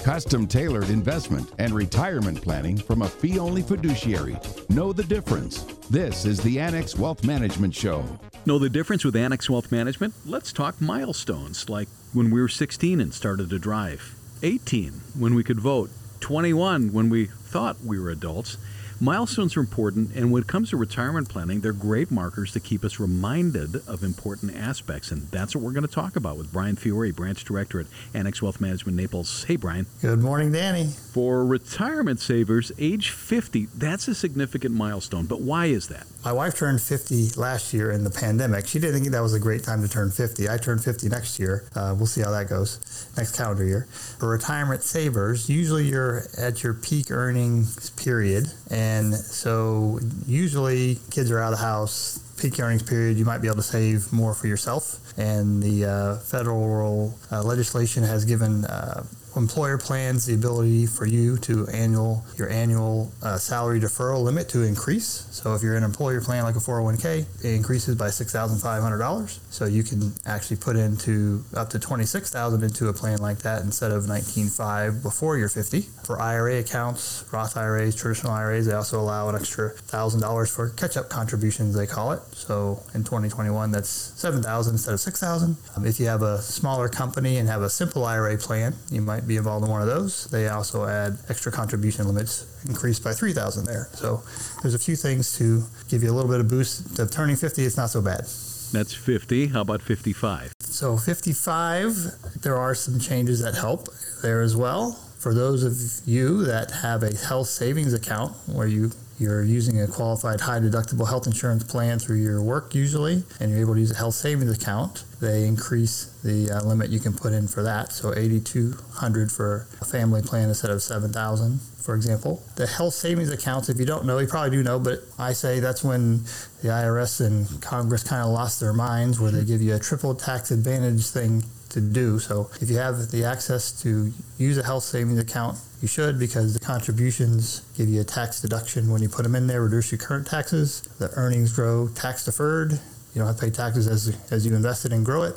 Custom 0.04 0.46
tailored 0.46 0.90
investment 0.90 1.50
and 1.58 1.72
retirement 1.72 2.42
planning 2.42 2.76
from 2.76 3.00
a 3.00 3.08
fee 3.08 3.38
only 3.38 3.62
fiduciary. 3.62 4.36
Know 4.68 4.92
the 4.92 5.02
difference. 5.02 5.62
This 5.88 6.26
is 6.26 6.38
the 6.42 6.60
Annex 6.60 6.94
Wealth 6.94 7.24
Management 7.24 7.74
Show. 7.74 8.04
Know 8.44 8.58
the 8.58 8.68
difference 8.68 9.02
with 9.02 9.16
Annex 9.16 9.48
Wealth 9.48 9.72
Management? 9.72 10.12
Let's 10.26 10.52
talk 10.52 10.78
milestones, 10.78 11.70
like 11.70 11.88
when 12.12 12.30
we 12.30 12.38
were 12.42 12.50
16 12.50 13.00
and 13.00 13.14
started 13.14 13.48
to 13.48 13.58
drive, 13.58 14.14
18 14.42 14.92
when 15.18 15.34
we 15.34 15.42
could 15.42 15.58
vote, 15.58 15.88
21 16.20 16.92
when 16.92 17.08
we 17.08 17.24
thought 17.24 17.82
we 17.82 17.98
were 17.98 18.10
adults. 18.10 18.58
Milestones 19.04 19.54
are 19.54 19.60
important, 19.60 20.14
and 20.14 20.32
when 20.32 20.42
it 20.42 20.46
comes 20.46 20.70
to 20.70 20.78
retirement 20.78 21.28
planning, 21.28 21.60
they're 21.60 21.74
great 21.74 22.10
markers 22.10 22.52
to 22.52 22.58
keep 22.58 22.82
us 22.86 22.98
reminded 22.98 23.86
of 23.86 24.02
important 24.02 24.56
aspects. 24.56 25.10
And 25.10 25.30
that's 25.30 25.54
what 25.54 25.62
we're 25.62 25.72
going 25.72 25.86
to 25.86 25.92
talk 25.92 26.16
about 26.16 26.38
with 26.38 26.50
Brian 26.50 26.74
Fiore, 26.74 27.10
Branch 27.10 27.44
Director 27.44 27.80
at 27.80 27.86
Annex 28.14 28.40
Wealth 28.40 28.62
Management 28.62 28.96
Naples. 28.96 29.44
Hey, 29.44 29.56
Brian. 29.56 29.84
Good 30.00 30.20
morning, 30.20 30.52
Danny. 30.52 30.86
For 30.86 31.44
retirement 31.44 32.18
savers, 32.18 32.72
age 32.78 33.10
50, 33.10 33.66
that's 33.74 34.08
a 34.08 34.14
significant 34.14 34.74
milestone. 34.74 35.26
But 35.26 35.42
why 35.42 35.66
is 35.66 35.88
that? 35.88 36.06
My 36.24 36.32
wife 36.32 36.56
turned 36.56 36.80
50 36.80 37.32
last 37.36 37.74
year 37.74 37.90
in 37.90 38.04
the 38.04 38.10
pandemic. 38.10 38.66
She 38.66 38.78
didn't 38.78 39.02
think 39.02 39.12
that 39.12 39.20
was 39.20 39.34
a 39.34 39.38
great 39.38 39.62
time 39.62 39.82
to 39.82 39.88
turn 39.88 40.12
50. 40.12 40.48
I 40.48 40.56
turned 40.56 40.82
50 40.82 41.10
next 41.10 41.38
year. 41.38 41.64
Uh, 41.76 41.94
we'll 41.94 42.06
see 42.06 42.22
how 42.22 42.30
that 42.30 42.48
goes 42.48 43.10
next 43.18 43.36
calendar 43.36 43.66
year. 43.66 43.86
For 44.18 44.30
retirement 44.30 44.82
savers, 44.82 45.50
usually 45.50 45.86
you're 45.86 46.22
at 46.38 46.62
your 46.62 46.72
peak 46.72 47.10
earnings 47.10 47.90
period. 47.90 48.50
And 48.70 48.93
so 49.14 49.98
usually 50.26 50.98
kids 51.10 51.30
are 51.30 51.40
out 51.40 51.52
of 51.52 51.58
the 51.58 51.64
house, 51.64 52.18
peak 52.40 52.60
earnings 52.60 52.82
period, 52.82 53.16
you 53.16 53.24
might 53.24 53.38
be 53.38 53.48
able 53.48 53.56
to 53.56 53.62
save 53.62 54.12
more 54.12 54.34
for 54.34 54.46
yourself. 54.46 55.00
And 55.18 55.62
the 55.62 55.84
uh, 55.84 56.16
federal 56.18 57.18
uh, 57.32 57.42
legislation 57.42 58.02
has 58.02 58.24
given 58.24 58.64
uh, 58.64 59.04
employer 59.36 59.78
plans 59.78 60.26
the 60.26 60.34
ability 60.34 60.86
for 60.86 61.06
you 61.06 61.36
to 61.38 61.66
annual 61.68 62.24
your 62.36 62.48
annual 62.48 63.12
uh, 63.22 63.36
salary 63.36 63.80
deferral 63.80 64.22
limit 64.22 64.48
to 64.50 64.62
increase. 64.62 65.26
So 65.30 65.54
if 65.54 65.62
you're 65.62 65.76
an 65.76 65.84
employer 65.84 66.20
plan 66.20 66.44
like 66.44 66.56
a 66.56 66.60
401k, 66.60 67.44
it 67.44 67.54
increases 67.54 67.96
by 67.96 68.08
$6,500. 68.08 69.38
So 69.50 69.66
you 69.66 69.82
can 69.82 70.12
actually 70.26 70.56
put 70.56 70.76
into 70.76 71.44
up 71.54 71.70
to 71.70 71.78
26,000 71.78 72.62
into 72.62 72.88
a 72.88 72.92
plan 72.92 73.18
like 73.18 73.38
that 73.38 73.62
instead 73.62 73.92
of 73.92 74.04
19.5 74.04 75.02
before 75.02 75.36
you're 75.36 75.48
50. 75.48 75.82
For 76.04 76.20
IRA 76.20 76.60
accounts, 76.60 77.24
Roth 77.32 77.56
IRAs, 77.56 77.94
traditional 77.96 78.32
IRAs, 78.32 78.66
they 78.66 78.74
also 78.74 79.00
allow 79.00 79.28
an 79.28 79.34
extra 79.34 79.74
$1,000 79.74 80.54
for 80.54 80.70
catch-up 80.70 81.08
contributions 81.08 81.74
they 81.74 81.86
call 81.86 82.12
it. 82.12 82.20
So 82.32 82.82
in 82.94 83.04
2021 83.04 83.70
that's 83.70 83.88
7,000 83.88 84.74
instead 84.74 84.94
of 84.94 85.00
6,000. 85.00 85.56
Um, 85.76 85.86
if 85.86 85.98
you 86.00 86.06
have 86.06 86.22
a 86.22 86.40
smaller 86.40 86.88
company 86.88 87.38
and 87.38 87.48
have 87.48 87.62
a 87.62 87.70
simple 87.70 88.04
IRA 88.04 88.36
plan, 88.38 88.74
you 88.90 89.00
might 89.00 89.23
might 89.24 89.28
be 89.28 89.36
involved 89.36 89.64
in 89.64 89.70
one 89.70 89.80
of 89.80 89.88
those. 89.88 90.26
They 90.26 90.48
also 90.48 90.86
add 90.86 91.16
extra 91.28 91.50
contribution 91.50 92.06
limits 92.06 92.46
increased 92.68 93.02
by 93.02 93.12
3,000 93.12 93.64
there. 93.64 93.88
So 93.92 94.22
there's 94.62 94.74
a 94.74 94.78
few 94.78 94.96
things 94.96 95.36
to 95.38 95.62
give 95.88 96.02
you 96.02 96.10
a 96.10 96.14
little 96.14 96.30
bit 96.30 96.40
of 96.40 96.48
boost. 96.48 96.98
Of 96.98 97.10
turning 97.10 97.36
50, 97.36 97.64
it's 97.64 97.76
not 97.76 97.90
so 97.90 98.02
bad. 98.02 98.26
That's 98.72 98.92
50. 98.92 99.48
How 99.48 99.62
about 99.62 99.80
55? 99.80 100.52
So 100.60 100.96
55, 100.96 102.42
there 102.42 102.56
are 102.56 102.74
some 102.74 103.00
changes 103.00 103.40
that 103.40 103.54
help 103.54 103.88
there 104.22 104.42
as 104.42 104.56
well. 104.56 104.98
For 105.24 105.32
those 105.32 105.64
of 105.64 106.06
you 106.06 106.44
that 106.44 106.70
have 106.70 107.02
a 107.02 107.16
health 107.16 107.46
savings 107.46 107.94
account 107.94 108.36
where 108.46 108.66
you 108.66 108.90
you're 109.18 109.42
using 109.42 109.80
a 109.80 109.86
qualified 109.86 110.42
high 110.42 110.60
deductible 110.60 111.08
health 111.08 111.26
insurance 111.26 111.64
plan 111.64 111.98
through 111.98 112.18
your 112.18 112.42
work 112.42 112.74
usually, 112.74 113.22
and 113.40 113.50
you're 113.50 113.60
able 113.60 113.72
to 113.72 113.80
use 113.80 113.90
a 113.90 113.96
health 113.96 114.16
savings 114.16 114.54
account, 114.54 115.04
they 115.22 115.46
increase 115.46 116.12
the 116.22 116.50
uh, 116.50 116.62
limit 116.64 116.90
you 116.90 117.00
can 117.00 117.14
put 117.14 117.32
in 117.32 117.48
for 117.48 117.62
that. 117.62 117.92
So 117.92 118.12
8,200 118.14 119.32
for 119.32 119.66
a 119.80 119.86
family 119.86 120.20
plan 120.20 120.50
instead 120.50 120.70
of 120.70 120.82
7,000, 120.82 121.58
for 121.58 121.94
example. 121.94 122.42
The 122.56 122.66
health 122.66 122.92
savings 122.92 123.30
accounts, 123.30 123.70
if 123.70 123.78
you 123.78 123.86
don't 123.86 124.04
know, 124.04 124.18
you 124.18 124.26
probably 124.26 124.50
do 124.50 124.62
know, 124.62 124.78
but 124.78 124.98
I 125.18 125.32
say 125.32 125.58
that's 125.58 125.82
when 125.82 126.24
the 126.60 126.68
IRS 126.68 127.24
and 127.24 127.62
Congress 127.62 128.02
kind 128.02 128.22
of 128.22 128.28
lost 128.28 128.60
their 128.60 128.74
minds, 128.74 129.18
where 129.18 129.30
they 129.30 129.46
give 129.46 129.62
you 129.62 129.74
a 129.74 129.78
triple 129.78 130.14
tax 130.14 130.50
advantage 130.50 131.06
thing 131.06 131.44
to 131.74 131.80
do. 131.80 132.18
So 132.18 132.50
if 132.60 132.70
you 132.70 132.78
have 132.78 133.10
the 133.10 133.24
access 133.24 133.70
to 133.82 134.12
use 134.38 134.56
a 134.58 134.62
health 134.62 134.84
savings 134.84 135.18
account, 135.18 135.58
you 135.82 135.88
should 135.88 136.18
because 136.18 136.54
the 136.54 136.60
contributions 136.60 137.62
give 137.76 137.88
you 137.88 138.00
a 138.00 138.04
tax 138.04 138.40
deduction 138.40 138.90
when 138.90 139.02
you 139.02 139.08
put 139.08 139.24
them 139.24 139.34
in 139.34 139.46
there, 139.46 139.62
reduce 139.62 139.92
your 139.92 139.98
current 139.98 140.26
taxes. 140.26 140.80
The 140.98 141.10
earnings 141.16 141.52
grow 141.52 141.88
tax 141.88 142.24
deferred. 142.24 142.72
You 142.72 143.20
don't 143.20 143.26
have 143.26 143.36
to 143.36 143.42
pay 143.42 143.50
taxes 143.50 143.86
as, 143.86 144.16
as 144.32 144.46
you 144.46 144.54
invest 144.56 144.84
it 144.84 144.92
and 144.92 145.04
grow 145.04 145.22
it. 145.24 145.36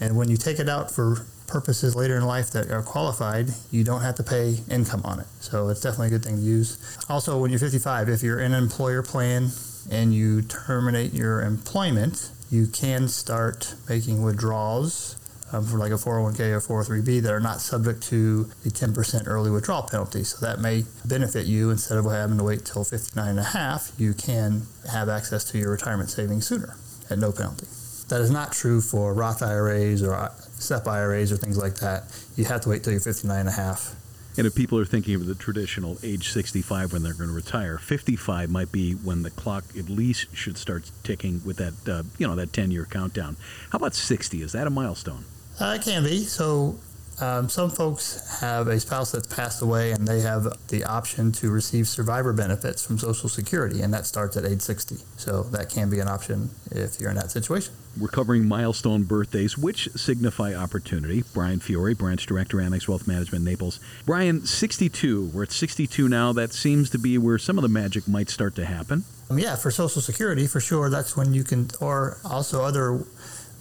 And 0.00 0.16
when 0.16 0.28
you 0.30 0.36
take 0.36 0.58
it 0.58 0.68
out 0.68 0.90
for 0.90 1.26
purposes 1.46 1.94
later 1.94 2.16
in 2.16 2.24
life 2.24 2.50
that 2.52 2.70
are 2.70 2.82
qualified, 2.82 3.50
you 3.70 3.84
don't 3.84 4.00
have 4.00 4.14
to 4.16 4.22
pay 4.22 4.56
income 4.70 5.02
on 5.04 5.20
it. 5.20 5.26
So 5.40 5.68
it's 5.68 5.80
definitely 5.80 6.08
a 6.08 6.10
good 6.10 6.24
thing 6.24 6.36
to 6.36 6.42
use. 6.42 6.78
Also, 7.08 7.38
when 7.38 7.50
you're 7.50 7.60
55, 7.60 8.08
if 8.08 8.22
you're 8.22 8.40
in 8.40 8.54
an 8.54 8.62
employer 8.62 9.02
plan 9.02 9.50
and 9.90 10.14
you 10.14 10.42
terminate 10.42 11.12
your 11.12 11.42
employment, 11.42 12.30
you 12.50 12.66
can 12.66 13.08
start 13.08 13.74
making 13.88 14.22
withdrawals 14.22 15.16
um, 15.52 15.64
for 15.64 15.78
like 15.78 15.92
a 15.92 15.96
401k 15.96 16.68
or 16.68 16.84
403b 16.84 17.22
that 17.22 17.32
are 17.32 17.40
not 17.40 17.60
subject 17.60 18.02
to 18.04 18.44
the 18.64 18.70
10% 18.70 19.26
early 19.26 19.50
withdrawal 19.50 19.82
penalty. 19.82 20.24
So 20.24 20.44
that 20.44 20.60
may 20.60 20.84
benefit 21.04 21.46
you 21.46 21.70
instead 21.70 21.98
of 21.98 22.04
having 22.06 22.38
to 22.38 22.44
wait 22.44 22.64
till 22.64 22.84
59 22.84 23.28
and 23.28 23.38
a 23.38 23.42
half, 23.42 23.92
you 23.98 24.14
can 24.14 24.62
have 24.90 25.08
access 25.08 25.44
to 25.52 25.58
your 25.58 25.70
retirement 25.70 26.10
savings 26.10 26.46
sooner 26.46 26.76
at 27.10 27.18
no 27.18 27.32
penalty. 27.32 27.66
That 28.08 28.20
is 28.20 28.30
not 28.30 28.52
true 28.52 28.80
for 28.80 29.14
Roth 29.14 29.42
IRAs 29.42 30.02
or 30.02 30.30
SEP 30.58 30.86
IRAs 30.86 31.32
or 31.32 31.36
things 31.36 31.56
like 31.56 31.76
that. 31.76 32.04
You 32.36 32.44
have 32.44 32.60
to 32.62 32.68
wait 32.68 32.84
till 32.84 32.92
you're 32.92 33.00
59 33.00 33.38
and 33.38 33.48
a 33.48 33.52
half. 33.52 33.94
And 34.36 34.46
if 34.46 34.54
people 34.54 34.78
are 34.78 34.86
thinking 34.86 35.14
of 35.14 35.26
the 35.26 35.34
traditional 35.34 35.98
age 36.02 36.30
65 36.30 36.92
when 36.92 37.02
they're 37.02 37.12
going 37.12 37.28
to 37.28 37.34
retire, 37.36 37.76
55 37.76 38.50
might 38.50 38.72
be 38.72 38.92
when 38.92 39.22
the 39.22 39.30
clock 39.30 39.64
at 39.78 39.90
least 39.90 40.34
should 40.34 40.56
start 40.56 40.90
ticking 41.02 41.42
with 41.44 41.58
that, 41.58 41.88
uh, 41.88 42.02
you 42.18 42.26
know, 42.26 42.34
that 42.34 42.52
10 42.52 42.70
year 42.70 42.86
countdown. 42.86 43.36
How 43.70 43.76
about 43.76 43.94
60? 43.94 44.40
Is 44.40 44.52
that 44.52 44.66
a 44.66 44.70
milestone? 44.70 45.24
Uh, 45.62 45.74
it 45.74 45.82
can 45.82 46.02
be. 46.02 46.24
So 46.24 46.76
um, 47.20 47.48
some 47.48 47.70
folks 47.70 48.40
have 48.40 48.66
a 48.66 48.80
spouse 48.80 49.12
that's 49.12 49.32
passed 49.32 49.62
away 49.62 49.92
and 49.92 50.08
they 50.08 50.20
have 50.22 50.52
the 50.68 50.82
option 50.82 51.30
to 51.32 51.52
receive 51.52 51.86
survivor 51.86 52.32
benefits 52.32 52.84
from 52.84 52.98
Social 52.98 53.28
Security, 53.28 53.80
and 53.80 53.94
that 53.94 54.04
starts 54.04 54.36
at 54.36 54.44
age 54.44 54.60
60. 54.60 54.96
So 55.18 55.44
that 55.44 55.68
can 55.68 55.88
be 55.88 56.00
an 56.00 56.08
option 56.08 56.50
if 56.72 57.00
you're 57.00 57.10
in 57.10 57.16
that 57.16 57.30
situation. 57.30 57.74
We're 58.00 58.08
covering 58.08 58.48
milestone 58.48 59.04
birthdays, 59.04 59.56
which 59.56 59.88
signify 59.94 60.52
opportunity. 60.52 61.22
Brian 61.32 61.60
Fiore, 61.60 61.94
Branch 61.94 62.26
Director, 62.26 62.60
Annex 62.60 62.88
Wealth 62.88 63.06
Management, 63.06 63.44
Naples. 63.44 63.78
Brian, 64.04 64.44
62. 64.44 65.30
We're 65.32 65.44
at 65.44 65.52
62 65.52 66.08
now. 66.08 66.32
That 66.32 66.52
seems 66.52 66.90
to 66.90 66.98
be 66.98 67.18
where 67.18 67.38
some 67.38 67.56
of 67.56 67.62
the 67.62 67.68
magic 67.68 68.08
might 68.08 68.30
start 68.30 68.56
to 68.56 68.64
happen. 68.64 69.04
Um, 69.30 69.38
yeah, 69.38 69.54
for 69.54 69.70
Social 69.70 70.02
Security, 70.02 70.48
for 70.48 70.58
sure. 70.58 70.90
That's 70.90 71.16
when 71.16 71.32
you 71.32 71.44
can, 71.44 71.70
or 71.80 72.18
also 72.24 72.64
other 72.64 73.04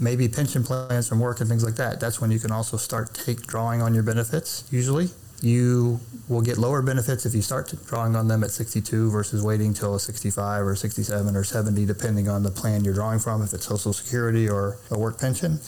maybe 0.01 0.27
pension 0.27 0.63
plans 0.63 1.07
from 1.07 1.19
work 1.19 1.39
and 1.39 1.47
things 1.47 1.63
like 1.63 1.75
that. 1.75 1.99
That's 1.99 2.19
when 2.19 2.31
you 2.31 2.39
can 2.39 2.51
also 2.51 2.75
start 2.75 3.13
take 3.13 3.45
drawing 3.45 3.81
on 3.81 3.93
your 3.93 4.03
benefits. 4.03 4.67
Usually, 4.71 5.09
you 5.41 5.99
will 6.27 6.41
get 6.41 6.57
lower 6.57 6.81
benefits 6.81 7.25
if 7.25 7.33
you 7.33 7.41
start 7.41 7.73
drawing 7.87 8.15
on 8.15 8.27
them 8.27 8.43
at 8.43 8.51
62 8.51 9.09
versus 9.11 9.43
waiting 9.43 9.73
till 9.73 9.97
65 9.97 10.65
or 10.65 10.75
67 10.75 11.35
or 11.35 11.43
70, 11.43 11.85
depending 11.85 12.27
on 12.27 12.43
the 12.43 12.51
plan 12.51 12.83
you're 12.83 12.93
drawing 12.93 13.19
from, 13.19 13.41
if 13.41 13.53
it's 13.53 13.65
Social 13.65 13.93
Security 13.93 14.49
or 14.49 14.77
a 14.89 14.99
work 14.99 15.19
pension. 15.19 15.59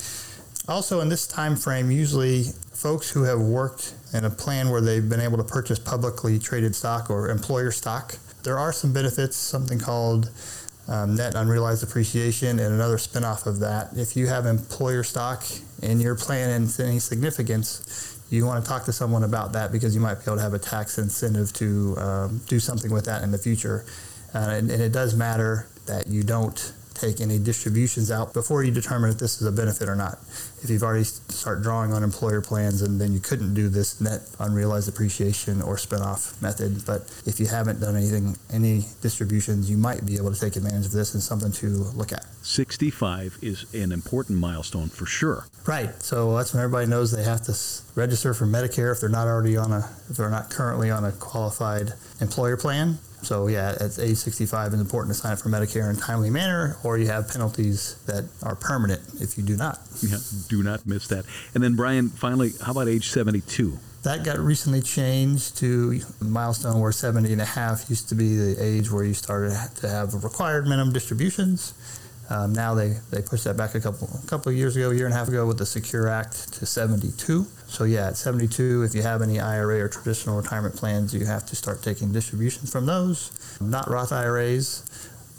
Also, 0.68 1.02
in 1.02 1.10
this 1.10 1.28
time 1.28 1.56
frame, 1.56 1.92
usually 1.92 2.46
folks 2.72 3.10
who 3.10 3.24
have 3.24 3.40
worked 3.40 3.96
in 4.14 4.26
a 4.26 4.30
plan 4.30 4.70
where 4.70 4.80
they've 4.80 5.10
been 5.10 5.20
able 5.20 5.38
to 5.38 5.44
purchase 5.44 5.78
publicly 5.78 6.40
traded 6.40 6.74
stock 6.76 7.10
or 7.10 7.30
employer 7.30 7.72
stock, 7.72 8.16
there 8.44 8.58
are 8.58 8.72
some 8.72 8.94
benefits, 8.94 9.36
something 9.36 9.80
called 9.80 10.30
um, 10.88 11.16
net 11.16 11.36
unrealized 11.36 11.84
appreciation, 11.84 12.60
and 12.60 12.74
another 12.74 12.98
spinoff 12.98 13.46
of 13.46 13.60
that. 13.60 13.90
If 13.96 14.16
you 14.16 14.28
have 14.28 14.46
employer 14.46 15.04
stock 15.04 15.44
in 15.82 16.00
your 16.00 16.16
plan 16.16 16.50
and 16.50 16.80
any 16.80 17.00
significance, 17.00 18.20
you 18.30 18.46
want 18.46 18.64
to 18.64 18.70
talk 18.70 18.84
to 18.86 18.94
someone 18.94 19.24
about 19.24 19.54
that 19.54 19.72
because 19.72 19.94
you 19.94 20.02
might 20.02 20.16
be 20.16 20.24
able 20.26 20.38
to 20.38 20.42
have 20.42 20.54
a 20.54 20.60
tax 20.60 20.98
incentive 20.98 21.54
to 21.54 21.96
um, 21.98 22.42
do 22.48 22.60
something 22.60 22.92
with 22.92 23.06
that 23.06 23.24
in 23.24 23.32
the 23.32 23.38
future. 23.38 23.86
Uh, 24.34 24.40
and, 24.40 24.72
and 24.72 24.82
it 24.82 24.92
does 24.92 25.16
matter 25.16 25.68
that 25.86 26.08
you 26.08 26.24
don't 26.24 26.74
take 27.04 27.20
any 27.20 27.38
distributions 27.38 28.12
out 28.12 28.34
before 28.34 28.64
you 28.64 28.72
determine 28.72 29.10
if 29.10 29.18
this 29.18 29.42
is 29.42 29.48
a 29.48 29.52
benefit 29.52 29.90
or 29.90 29.96
not. 29.96 30.20
If 30.62 30.70
you've 30.70 30.84
already 30.84 31.04
start 31.04 31.62
drawing 31.62 31.92
on 31.92 32.04
employer 32.04 32.42
plans 32.42 32.82
and 32.82 33.00
then 33.00 33.12
you 33.12 33.20
couldn't 33.20 33.54
do 33.54 33.68
this 33.68 34.00
net 34.00 34.22
unrealized 34.40 34.88
appreciation 34.88 35.62
or 35.62 35.76
spinoff 35.76 36.42
method, 36.42 36.86
but 36.86 37.02
if 37.26 37.40
you 37.40 37.48
haven't 37.48 37.82
done 37.82 37.96
anything, 37.96 38.38
any 38.52 38.86
distributions, 39.02 39.70
you 39.70 39.78
might 39.78 40.06
be 40.06 40.16
able 40.16 40.34
to 40.34 40.40
take 40.40 40.56
advantage 40.56 40.86
of 40.86 40.92
this 40.94 41.14
and 41.14 41.22
something 41.22 41.52
to 41.52 41.68
look 41.68 42.14
at. 42.14 42.26
65 42.44 43.40
is 43.42 43.74
an 43.74 43.92
important 43.92 44.38
milestone 44.38 44.90
for 44.90 45.06
sure. 45.06 45.46
Right. 45.66 46.02
So 46.04 46.36
that's 46.36 46.54
when 46.54 46.62
everybody 46.62 46.88
knows 46.88 47.12
they 47.12 47.24
have 47.24 47.42
to 47.44 47.58
register 47.96 48.34
for 48.34 48.46
Medicare 48.46 48.92
if 48.92 49.00
they're 49.00 49.10
not 49.10 49.28
already 49.28 49.58
on 49.58 49.72
a, 49.72 49.90
if 50.10 50.18
they're 50.18 50.30
not 50.30 50.50
currently 50.50 50.92
on 50.92 51.06
a 51.06 51.12
qualified 51.14 51.94
employer 52.20 52.58
plan. 52.58 53.00
So 53.22 53.48
yeah, 53.48 53.76
at 53.80 53.98
age 54.00 54.18
65, 54.18 54.74
it's 54.74 54.82
important 54.82 55.16
to 55.16 55.22
sign 55.22 55.32
up 55.32 55.40
for 55.40 55.50
Medicare 55.50 55.90
in 55.90 55.96
a 55.96 56.00
timely 56.00 56.30
manner, 56.30 56.76
or 56.84 56.98
you 56.98 57.08
have 57.08 57.30
penalties 57.30 57.96
that 58.06 58.26
are 58.44 58.56
permanent 58.56 59.02
if 59.22 59.38
you 59.38 59.44
do 59.44 59.56
not. 59.56 59.80
Yeah, 60.02 60.18
do 60.50 60.62
not 60.62 60.86
miss 60.86 61.08
that. 61.08 61.26
And 61.54 61.64
then 61.64 61.76
Brian, 61.76 62.10
finally, 62.10 62.52
how 62.62 62.74
about 62.74 62.90
age 62.90 63.10
72? 63.10 63.80
That 64.04 64.26
got 64.26 64.38
recently 64.38 64.82
changed 64.82 65.58
to 65.60 66.02
a 66.20 66.26
milestone 66.26 66.82
where 66.82 66.92
70 66.92 67.32
and 67.32 67.42
a 67.42 67.46
half 67.46 67.90
used 67.90 68.10
to 68.10 68.16
be 68.16 68.36
the 68.36 68.62
age 68.62 68.92
where 68.92 69.06
you 69.06 69.14
started 69.14 69.58
to 69.76 69.88
have 69.88 70.26
required 70.26 70.68
minimum 70.68 70.92
distributions. 70.92 71.74
Um, 72.30 72.54
now 72.54 72.74
they, 72.74 72.98
they 73.12 73.22
pushed 73.22 73.44
that 73.44 73.58
back 73.58 73.76
a 73.76 73.82
couple 73.82 74.10
a 74.24 74.28
couple 74.28 74.52
of 74.52 74.58
years 74.58 74.76
ago, 74.76 74.92
a 74.92 74.96
year 74.96 75.06
and 75.06 75.14
a 75.14 75.18
half 75.18 75.28
ago, 75.28 75.46
with 75.46 75.58
the 75.58 75.66
Secure 75.66 76.08
Act 76.08 76.54
to 76.54 76.66
72. 76.66 77.46
So 77.68 77.84
yeah, 77.84 78.08
at 78.08 78.18
72, 78.18 78.84
if 78.84 78.96
you 78.96 79.02
have 79.02 79.22
any 79.22 79.40
IRA 79.40 79.82
or 79.82 79.90
traditional 79.90 80.38
retirement 80.38 80.76
plans, 80.76 81.14
you 81.14 81.26
have 81.26 81.46
to 81.48 81.56
start 81.56 81.84
taking 81.84 82.12
distributions 82.12 82.72
from 82.72 82.86
those, 82.86 83.32
not 83.60 83.90
Roth 83.90 84.12
IRAs. 84.12 84.84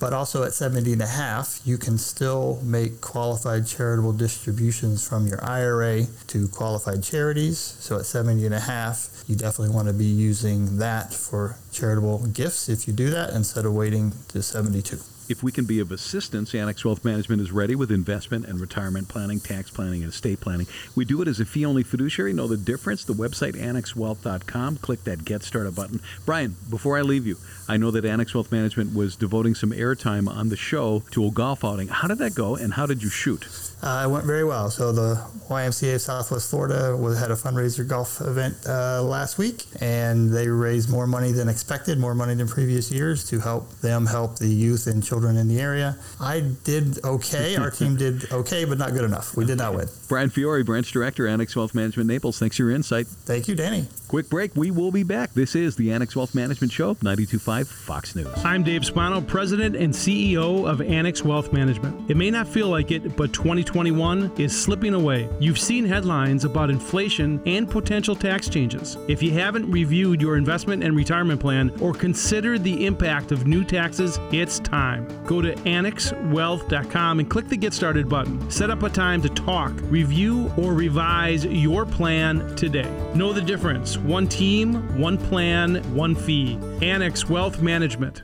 But 0.00 0.12
also 0.12 0.42
at 0.42 0.52
70 0.52 0.92
and 0.92 1.02
a 1.02 1.06
half, 1.06 1.60
you 1.64 1.78
can 1.78 1.96
still 1.96 2.60
make 2.62 3.00
qualified 3.00 3.66
charitable 3.66 4.12
distributions 4.12 5.06
from 5.08 5.26
your 5.26 5.42
IRA 5.42 6.04
to 6.26 6.48
qualified 6.48 7.02
charities. 7.02 7.58
So 7.58 7.98
at 7.98 8.04
70 8.04 8.44
and 8.44 8.54
a 8.54 8.60
half, 8.60 9.08
you 9.26 9.36
definitely 9.36 9.74
want 9.74 9.86
to 9.88 9.94
be 9.94 10.04
using 10.04 10.78
that 10.78 11.14
for 11.14 11.56
charitable 11.72 12.26
gifts 12.26 12.68
if 12.68 12.86
you 12.86 12.92
do 12.92 13.08
that 13.10 13.30
instead 13.30 13.64
of 13.64 13.72
waiting 13.72 14.12
to 14.28 14.42
72. 14.42 14.98
If 15.26 15.42
we 15.42 15.52
can 15.52 15.64
be 15.64 15.80
of 15.80 15.90
assistance, 15.90 16.54
Annex 16.54 16.84
Wealth 16.84 17.02
Management 17.02 17.40
is 17.40 17.50
ready 17.50 17.74
with 17.74 17.90
investment 17.90 18.44
and 18.44 18.60
retirement 18.60 19.08
planning, 19.08 19.40
tax 19.40 19.70
planning, 19.70 20.02
and 20.02 20.12
estate 20.12 20.40
planning. 20.40 20.66
We 20.94 21.06
do 21.06 21.22
it 21.22 21.28
as 21.28 21.40
a 21.40 21.46
fee 21.46 21.64
only 21.64 21.82
fiduciary. 21.82 22.34
Know 22.34 22.46
the 22.46 22.58
difference? 22.58 23.04
The 23.04 23.14
website 23.14 23.54
annexwealth.com. 23.54 24.76
Click 24.78 25.04
that 25.04 25.24
Get 25.24 25.42
Started 25.42 25.74
button. 25.74 26.00
Brian, 26.26 26.56
before 26.68 26.98
I 26.98 27.00
leave 27.00 27.26
you, 27.26 27.38
I 27.66 27.78
know 27.78 27.90
that 27.92 28.04
Annex 28.04 28.34
Wealth 28.34 28.52
Management 28.52 28.94
was 28.94 29.16
devoting 29.16 29.54
some 29.54 29.70
airtime 29.70 30.28
on 30.28 30.50
the 30.50 30.56
show 30.56 31.02
to 31.12 31.26
a 31.26 31.30
golf 31.30 31.64
outing. 31.64 31.88
How 31.88 32.06
did 32.06 32.18
that 32.18 32.34
go, 32.34 32.56
and 32.56 32.74
how 32.74 32.84
did 32.84 33.02
you 33.02 33.08
shoot? 33.08 33.48
Uh, 33.82 34.04
it 34.06 34.10
went 34.10 34.26
very 34.26 34.44
well. 34.44 34.70
So 34.70 34.92
the 34.92 35.24
YMCA 35.48 35.94
of 35.94 36.00
Southwest 36.02 36.50
Florida 36.50 36.96
had 37.18 37.30
a 37.30 37.34
fundraiser 37.34 37.86
golf 37.88 38.20
event 38.20 38.56
uh, 38.66 39.02
last 39.02 39.38
week, 39.38 39.64
and 39.80 40.30
they 40.30 40.48
raised 40.48 40.90
more 40.90 41.06
money 41.06 41.32
than 41.32 41.48
expected, 41.48 41.98
more 41.98 42.14
money 42.14 42.34
than 42.34 42.46
previous 42.46 42.92
years 42.92 43.24
to 43.30 43.40
help 43.40 43.70
them 43.80 44.04
help 44.04 44.38
the 44.38 44.48
youth 44.48 44.86
and 44.86 45.02
children 45.02 45.13
in 45.22 45.48
the 45.48 45.60
area. 45.60 45.96
I 46.20 46.40
did 46.40 47.04
okay. 47.04 47.56
Our 47.56 47.70
team 47.70 47.96
did 48.04 48.30
okay, 48.32 48.64
but 48.64 48.78
not 48.78 48.92
good 48.92 49.04
enough. 49.04 49.36
We 49.36 49.44
did 49.44 49.58
not 49.58 49.74
win. 49.74 49.88
Brian 50.08 50.30
Fiore, 50.30 50.62
Branch 50.62 50.90
Director, 50.90 51.28
Annex 51.28 51.54
Wealth 51.54 51.74
Management 51.74 52.08
Naples. 52.08 52.38
Thanks 52.38 52.56
for 52.56 52.62
your 52.62 52.72
insight. 52.72 53.06
Thank 53.06 53.48
you, 53.48 53.54
Danny. 53.54 53.86
Quick 54.14 54.30
break. 54.30 54.54
We 54.54 54.70
will 54.70 54.92
be 54.92 55.02
back. 55.02 55.34
This 55.34 55.56
is 55.56 55.74
the 55.74 55.90
Annex 55.90 56.14
Wealth 56.14 56.36
Management 56.36 56.72
Show, 56.72 56.94
92.5 56.94 57.66
Fox 57.66 58.14
News. 58.14 58.28
I'm 58.44 58.62
Dave 58.62 58.84
Spano, 58.86 59.20
President 59.20 59.74
and 59.74 59.92
CEO 59.92 60.70
of 60.70 60.80
Annex 60.80 61.24
Wealth 61.24 61.52
Management. 61.52 62.08
It 62.08 62.16
may 62.16 62.30
not 62.30 62.46
feel 62.46 62.68
like 62.68 62.92
it, 62.92 63.16
but 63.16 63.32
2021 63.32 64.30
is 64.38 64.56
slipping 64.56 64.94
away. 64.94 65.28
You've 65.40 65.58
seen 65.58 65.84
headlines 65.84 66.44
about 66.44 66.70
inflation 66.70 67.42
and 67.44 67.68
potential 67.68 68.14
tax 68.14 68.48
changes. 68.48 68.96
If 69.08 69.20
you 69.20 69.32
haven't 69.32 69.68
reviewed 69.68 70.22
your 70.22 70.36
investment 70.36 70.84
and 70.84 70.94
retirement 70.94 71.40
plan 71.40 71.72
or 71.80 71.92
considered 71.92 72.62
the 72.62 72.86
impact 72.86 73.32
of 73.32 73.48
new 73.48 73.64
taxes, 73.64 74.20
it's 74.30 74.60
time. 74.60 75.08
Go 75.24 75.42
to 75.42 75.54
annexwealth.com 75.54 77.18
and 77.18 77.28
click 77.28 77.48
the 77.48 77.56
Get 77.56 77.74
Started 77.74 78.08
button. 78.08 78.48
Set 78.48 78.70
up 78.70 78.84
a 78.84 78.90
time 78.90 79.20
to 79.22 79.28
talk, 79.30 79.72
review, 79.86 80.52
or 80.56 80.72
revise 80.72 81.44
your 81.46 81.84
plan 81.84 82.54
today. 82.54 82.88
Know 83.16 83.32
the 83.32 83.42
difference. 83.42 83.98
One 84.04 84.28
team, 84.28 84.98
one 85.00 85.16
plan, 85.16 85.76
one 85.94 86.14
fee. 86.14 86.58
Annex 86.82 87.26
Wealth 87.26 87.62
Management. 87.62 88.22